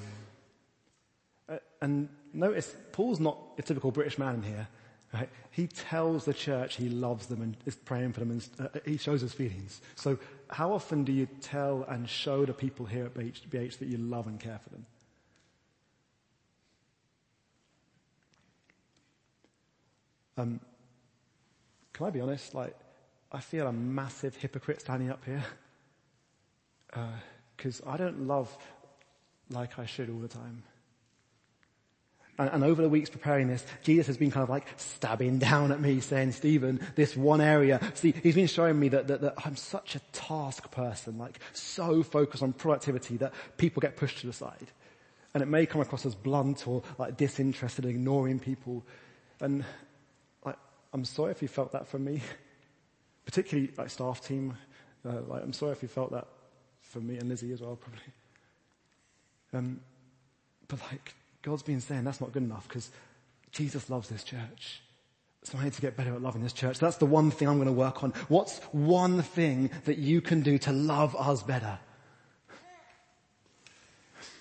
uh, 1.48 1.58
and 1.84 2.08
notice, 2.32 2.74
Paul's 2.92 3.20
not 3.20 3.38
a 3.58 3.62
typical 3.62 3.90
British 3.90 4.16
man 4.16 4.42
here. 4.42 4.66
Right? 5.12 5.28
He 5.50 5.66
tells 5.66 6.24
the 6.24 6.32
church 6.32 6.76
he 6.76 6.88
loves 6.88 7.26
them 7.26 7.42
and 7.42 7.56
is 7.66 7.76
praying 7.76 8.14
for 8.14 8.20
them 8.20 8.30
and 8.30 8.48
uh, 8.58 8.68
he 8.86 8.96
shows 8.96 9.20
his 9.20 9.34
feelings. 9.34 9.82
So 9.94 10.18
how 10.48 10.72
often 10.72 11.04
do 11.04 11.12
you 11.12 11.28
tell 11.42 11.84
and 11.84 12.08
show 12.08 12.46
the 12.46 12.54
people 12.54 12.86
here 12.86 13.04
at 13.04 13.14
BH, 13.14 13.48
BH 13.48 13.78
that 13.78 13.88
you 13.88 13.98
love 13.98 14.26
and 14.26 14.40
care 14.40 14.58
for 14.64 14.70
them? 14.70 14.86
Um, 20.36 20.60
can 21.92 22.06
I 22.06 22.10
be 22.10 22.20
honest? 22.20 22.54
Like, 22.54 22.74
I 23.30 23.40
feel 23.40 23.66
a 23.66 23.72
massive 23.72 24.34
hypocrite 24.36 24.80
standing 24.80 25.10
up 25.10 25.22
here. 25.26 25.44
Because 27.56 27.82
uh, 27.82 27.90
I 27.90 27.98
don't 27.98 28.26
love 28.26 28.56
like 29.50 29.78
I 29.78 29.84
should 29.84 30.08
all 30.08 30.18
the 30.18 30.28
time. 30.28 30.62
And, 32.38 32.50
and, 32.50 32.64
over 32.64 32.82
the 32.82 32.88
weeks 32.88 33.10
preparing 33.10 33.46
this, 33.46 33.64
Jesus 33.82 34.08
has 34.08 34.16
been 34.16 34.30
kind 34.30 34.42
of 34.42 34.50
like 34.50 34.66
stabbing 34.76 35.38
down 35.50 35.70
at 35.70 35.80
me 35.80 36.00
saying, 36.00 36.32
Stephen, 36.32 36.80
this 36.96 37.16
one 37.16 37.40
area. 37.40 37.80
See, 37.94 38.12
he's 38.22 38.34
been 38.34 38.48
showing 38.48 38.78
me 38.78 38.88
that, 38.88 39.06
that, 39.06 39.20
that 39.20 39.34
I'm 39.44 39.56
such 39.56 39.94
a 39.94 40.00
task 40.12 40.70
person, 40.70 41.16
like 41.16 41.38
so 41.52 42.02
focused 42.02 42.42
on 42.42 42.52
productivity 42.52 43.16
that 43.18 43.32
people 43.56 43.80
get 43.80 43.96
pushed 43.96 44.18
to 44.18 44.26
the 44.26 44.32
side. 44.32 44.72
And 45.32 45.42
it 45.42 45.46
may 45.46 45.66
come 45.66 45.80
across 45.80 46.06
as 46.06 46.14
blunt 46.14 46.66
or 46.66 46.82
like 46.98 47.16
disinterested, 47.16 47.84
ignoring 47.84 48.40
people. 48.40 48.84
And 49.40 49.64
like, 50.44 50.56
I'm 50.92 51.04
sorry 51.04 51.30
if 51.30 51.42
you 51.42 51.48
felt 51.48 51.72
that 51.72 51.86
from 51.86 52.04
me, 52.04 52.20
particularly 53.24 53.70
like 53.76 53.90
staff 53.90 54.26
team. 54.26 54.56
Uh, 55.06 55.20
like, 55.28 55.42
I'm 55.42 55.52
sorry 55.52 55.72
if 55.72 55.82
you 55.82 55.88
felt 55.88 56.12
that 56.12 56.26
from 56.80 57.06
me 57.06 57.16
and 57.18 57.28
Lizzie 57.28 57.52
as 57.52 57.60
well, 57.60 57.76
probably. 57.76 58.00
Um, 59.52 59.80
but 60.66 60.80
like, 60.90 61.14
God's 61.44 61.62
been 61.62 61.80
saying 61.80 62.04
that's 62.04 62.22
not 62.22 62.32
good 62.32 62.42
enough 62.42 62.66
because 62.66 62.90
Jesus 63.52 63.90
loves 63.90 64.08
this 64.08 64.24
church. 64.24 64.80
So 65.42 65.58
I 65.58 65.64
need 65.64 65.74
to 65.74 65.82
get 65.82 65.94
better 65.94 66.14
at 66.14 66.22
loving 66.22 66.42
this 66.42 66.54
church. 66.54 66.78
That's 66.78 66.96
the 66.96 67.04
one 67.04 67.30
thing 67.30 67.48
I'm 67.48 67.56
going 67.56 67.66
to 67.66 67.72
work 67.72 68.02
on. 68.02 68.12
What's 68.28 68.60
one 68.72 69.20
thing 69.20 69.70
that 69.84 69.98
you 69.98 70.22
can 70.22 70.40
do 70.40 70.56
to 70.58 70.72
love 70.72 71.14
us 71.14 71.42
better? 71.42 71.78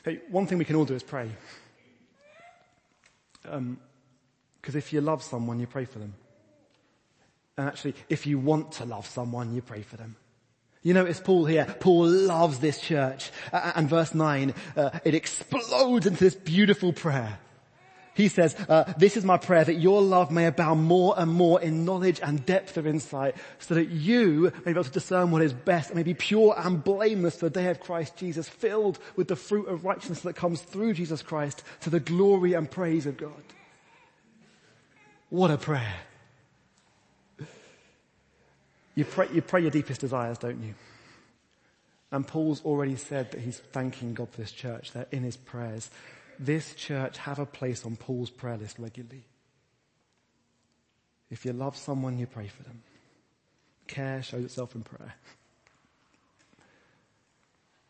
Hey, 0.06 0.22
one 0.30 0.48
thing 0.48 0.58
we 0.58 0.64
can 0.64 0.78
all 0.78 0.86
do 0.86 0.96
is 0.96 1.04
pray. 1.04 1.30
Um, 3.50 3.80
because 4.62 4.78
if 4.78 4.94
you 4.94 5.02
love 5.02 5.22
someone, 5.22 5.60
you 5.60 5.68
pray 5.68 5.84
for 5.84 6.00
them. 6.00 6.14
And 7.58 7.68
actually, 7.68 7.96
if 8.08 8.26
you 8.26 8.40
want 8.40 8.72
to 8.74 8.86
love 8.86 9.06
someone, 9.06 9.54
you 9.54 9.62
pray 9.62 9.82
for 9.82 9.98
them. 9.98 10.16
You 10.84 10.94
notice 10.94 11.22
Paul 11.22 11.46
here. 11.46 11.66
Paul 11.80 12.08
loves 12.08 12.60
this 12.60 12.80
church. 12.80 13.32
And 13.52 13.90
verse 13.90 14.14
9, 14.14 14.54
uh, 14.76 14.90
it 15.06 15.16
explodes 15.16 16.06
into 16.06 16.24
this 16.24 16.36
beautiful 16.36 16.92
prayer. 16.92 17.40
He 18.16 18.28
says, 18.28 18.56
uh, 18.70 18.94
this 18.98 19.18
is 19.18 19.26
my 19.26 19.38
prayer 19.38 19.64
that 19.64 19.76
your 19.76 20.02
love 20.02 20.30
may 20.30 20.46
abound 20.46 20.84
more 20.84 21.16
and 21.18 21.32
more 21.32 21.60
in 21.60 21.84
knowledge 21.84 22.20
and 22.22 22.46
depth 22.46 22.78
of 22.78 22.86
insight 22.86 23.36
so 23.58 23.74
that 23.74 23.90
you 23.90 24.52
may 24.58 24.66
be 24.66 24.72
able 24.72 24.84
to 24.84 24.92
discern 24.92 25.32
what 25.32 25.42
is 25.42 25.52
best 25.52 25.90
and 25.90 25.98
may 25.98 26.04
be 26.04 26.14
pure 26.14 26.54
and 26.56 26.84
blameless 26.84 27.38
for 27.38 27.50
the 27.50 27.60
day 27.62 27.70
of 27.70 27.80
Christ 27.80 28.16
Jesus, 28.16 28.48
filled 28.48 29.00
with 29.16 29.30
the 29.30 29.36
fruit 29.36 29.68
of 29.68 29.84
righteousness 29.84 30.22
that 30.22 30.36
comes 30.36 30.62
through 30.62 30.94
Jesus 30.94 31.24
Christ 31.24 31.64
to 31.82 31.90
the 31.90 32.00
glory 32.00 32.54
and 32.54 32.70
praise 32.70 33.08
of 33.08 33.18
God. 33.18 33.44
What 35.30 35.50
a 35.50 35.58
prayer. 35.58 35.96
You 38.96 39.06
pray, 39.06 39.28
you 39.34 39.42
pray 39.42 39.62
your 39.62 39.72
deepest 39.72 40.02
desires, 40.02 40.38
don't 40.38 40.62
you? 40.62 40.76
And 42.12 42.28
Paul's 42.28 42.64
already 42.64 42.96
said 42.96 43.32
that 43.32 43.42
he's 43.42 43.58
thanking 43.58 44.14
God 44.14 44.30
for 44.30 44.42
this 44.42 44.52
church. 44.52 44.92
That 44.92 45.08
in 45.12 45.24
his 45.24 45.36
prayers. 45.36 45.90
This 46.40 46.74
church 46.76 47.18
have 47.20 47.40
a 47.40 47.46
place 47.46 47.86
on 47.86 47.96
Paul's 47.96 48.30
prayer 48.30 48.58
list 48.58 48.78
regularly. 48.78 49.24
If 51.32 51.46
you 51.46 51.54
love 51.54 51.76
someone, 51.76 52.20
you 52.20 52.28
pray 52.28 52.48
for 52.48 52.62
them. 52.64 52.84
Care 53.88 54.22
shows 54.22 54.46
itself 54.46 54.76
in 54.76 54.84
prayer. 54.84 55.16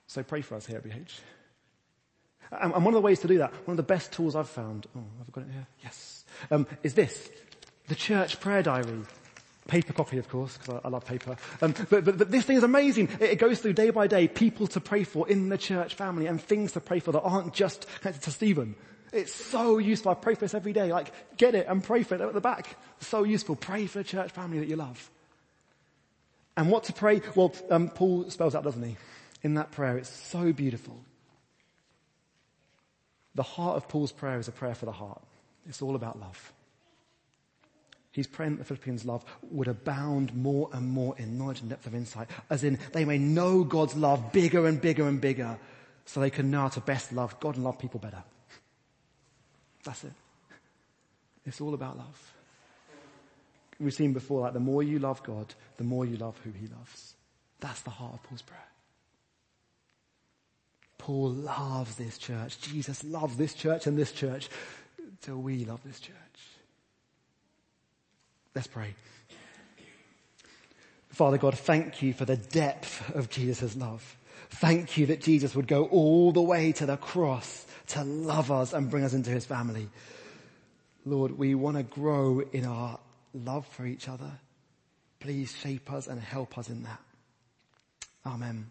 So 0.07 0.23
pray 0.23 0.41
for 0.41 0.55
us 0.55 0.65
here 0.65 0.77
at 0.77 0.83
BH. 0.83 1.19
And 2.51 2.71
one 2.73 2.87
of 2.87 2.93
the 2.93 3.01
ways 3.01 3.19
to 3.21 3.27
do 3.27 3.39
that, 3.39 3.51
one 3.65 3.73
of 3.73 3.77
the 3.77 3.83
best 3.83 4.11
tools 4.11 4.35
I've 4.35 4.49
found, 4.49 4.85
oh, 4.95 4.99
have 5.17 5.27
I 5.27 5.31
got 5.31 5.49
it 5.49 5.53
here? 5.53 5.67
Yes. 5.83 6.23
Um, 6.51 6.67
is 6.83 6.93
this. 6.93 7.29
The 7.87 7.95
church 7.95 8.39
prayer 8.39 8.63
diary. 8.63 9.01
Paper 9.67 9.93
copy, 9.93 10.17
of 10.17 10.27
course, 10.27 10.57
because 10.57 10.75
I, 10.75 10.87
I, 10.87 10.89
love 10.89 11.05
paper. 11.05 11.37
Um, 11.61 11.73
but, 11.89 12.03
but, 12.03 12.17
but, 12.17 12.31
this 12.31 12.43
thing 12.43 12.57
is 12.57 12.63
amazing. 12.63 13.09
It, 13.19 13.31
it, 13.31 13.39
goes 13.39 13.59
through 13.59 13.73
day 13.73 13.91
by 13.91 14.07
day 14.07 14.27
people 14.27 14.67
to 14.67 14.81
pray 14.81 15.05
for 15.05 15.27
in 15.29 15.47
the 15.47 15.57
church 15.57 15.95
family 15.95 16.27
and 16.27 16.41
things 16.41 16.73
to 16.73 16.81
pray 16.81 16.99
for 16.99 17.13
that 17.13 17.21
aren't 17.21 17.53
just 17.53 17.87
connected 18.01 18.23
to 18.23 18.31
Stephen. 18.31 18.75
It's 19.13 19.33
so 19.33 19.77
useful. 19.77 20.11
I 20.11 20.15
pray 20.15 20.33
for 20.33 20.41
this 20.41 20.53
every 20.53 20.73
day. 20.73 20.91
Like, 20.91 21.13
get 21.37 21.55
it 21.55 21.67
and 21.69 21.83
pray 21.83 22.03
for 22.03 22.15
it 22.15 22.21
at 22.21 22.33
the 22.33 22.41
back. 22.41 22.75
So 22.99 23.23
useful. 23.23 23.55
Pray 23.55 23.85
for 23.85 23.99
the 23.99 24.03
church 24.03 24.31
family 24.31 24.59
that 24.59 24.67
you 24.67 24.75
love. 24.75 25.09
And 26.57 26.69
what 26.69 26.85
to 26.85 26.93
pray? 26.93 27.21
Well, 27.35 27.53
um, 27.69 27.89
Paul 27.89 28.29
spells 28.29 28.55
out, 28.55 28.63
doesn't 28.63 28.83
he? 28.83 28.97
In 29.43 29.53
that 29.53 29.71
prayer, 29.71 29.97
it's 29.97 30.09
so 30.09 30.51
beautiful. 30.51 30.99
The 33.35 33.43
heart 33.43 33.77
of 33.77 33.87
Paul's 33.87 34.11
prayer 34.11 34.39
is 34.39 34.47
a 34.47 34.51
prayer 34.51 34.75
for 34.75 34.85
the 34.85 34.91
heart. 34.91 35.21
It's 35.67 35.81
all 35.81 35.95
about 35.95 36.19
love. 36.19 36.53
He's 38.13 38.27
praying 38.27 38.51
that 38.51 38.57
the 38.59 38.65
Philippians' 38.65 39.05
love 39.05 39.25
would 39.49 39.67
abound 39.67 40.35
more 40.35 40.69
and 40.71 40.87
more 40.87 41.15
in 41.17 41.35
knowledge 41.35 41.61
and 41.61 41.69
depth 41.69 41.87
of 41.87 41.95
insight, 41.95 42.29
as 42.47 42.63
in 42.63 42.77
they 42.91 43.05
may 43.05 43.17
know 43.17 43.63
God's 43.63 43.95
love 43.95 44.31
bigger 44.31 44.67
and 44.67 44.79
bigger 44.79 45.07
and 45.07 45.19
bigger, 45.19 45.57
so 46.05 46.19
they 46.19 46.29
can 46.29 46.51
know 46.51 46.61
how 46.61 46.67
to 46.69 46.79
best 46.79 47.11
love 47.11 47.39
God 47.39 47.55
and 47.55 47.63
love 47.63 47.79
people 47.79 47.99
better. 47.99 48.23
That's 49.83 50.03
it. 50.03 50.13
It's 51.43 51.59
all 51.59 51.73
about 51.73 51.97
love. 51.97 52.33
We've 53.79 53.93
seen 53.93 54.13
before, 54.13 54.41
like 54.41 54.53
the 54.53 54.59
more 54.59 54.83
you 54.83 54.99
love 54.99 55.23
God, 55.23 55.53
the 55.77 55.83
more 55.83 56.05
you 56.05 56.17
love 56.17 56.39
who 56.43 56.51
he 56.51 56.67
loves. 56.67 57.15
That's 57.59 57.81
the 57.81 57.89
heart 57.89 58.13
of 58.13 58.23
Paul's 58.23 58.43
prayer. 58.43 58.67
Paul 60.99 61.31
loves 61.31 61.95
this 61.95 62.19
church. 62.19 62.61
Jesus 62.61 63.03
loves 63.03 63.37
this 63.37 63.55
church 63.55 63.87
and 63.87 63.97
this 63.97 64.11
church. 64.11 64.49
So 65.21 65.35
we 65.35 65.65
love 65.65 65.81
this 65.83 65.99
church. 65.99 66.15
Let's 68.55 68.67
pray. 68.67 68.95
Father 71.09 71.37
God, 71.37 71.57
thank 71.57 72.01
you 72.01 72.13
for 72.13 72.25
the 72.25 72.37
depth 72.37 73.13
of 73.15 73.29
Jesus' 73.29 73.75
love. 73.75 74.17
Thank 74.49 74.97
you 74.97 75.07
that 75.07 75.21
Jesus 75.21 75.55
would 75.55 75.67
go 75.67 75.85
all 75.85 76.31
the 76.31 76.41
way 76.41 76.71
to 76.73 76.85
the 76.85 76.97
cross 76.97 77.65
to 77.87 78.03
love 78.03 78.51
us 78.51 78.73
and 78.73 78.89
bring 78.89 79.03
us 79.03 79.13
into 79.13 79.29
his 79.29 79.45
family. 79.45 79.89
Lord, 81.05 81.37
we 81.37 81.53
want 81.55 81.77
to 81.77 81.83
grow 81.83 82.41
in 82.51 82.65
our 82.65 82.99
love 83.33 83.67
for 83.67 83.85
each 83.85 84.07
other. 84.07 84.31
Please 85.19 85.55
shape 85.55 85.91
us 85.91 86.07
and 86.07 86.19
help 86.19 86.57
us 86.57 86.69
in 86.69 86.83
that. 86.83 87.01
Amen. 88.25 88.67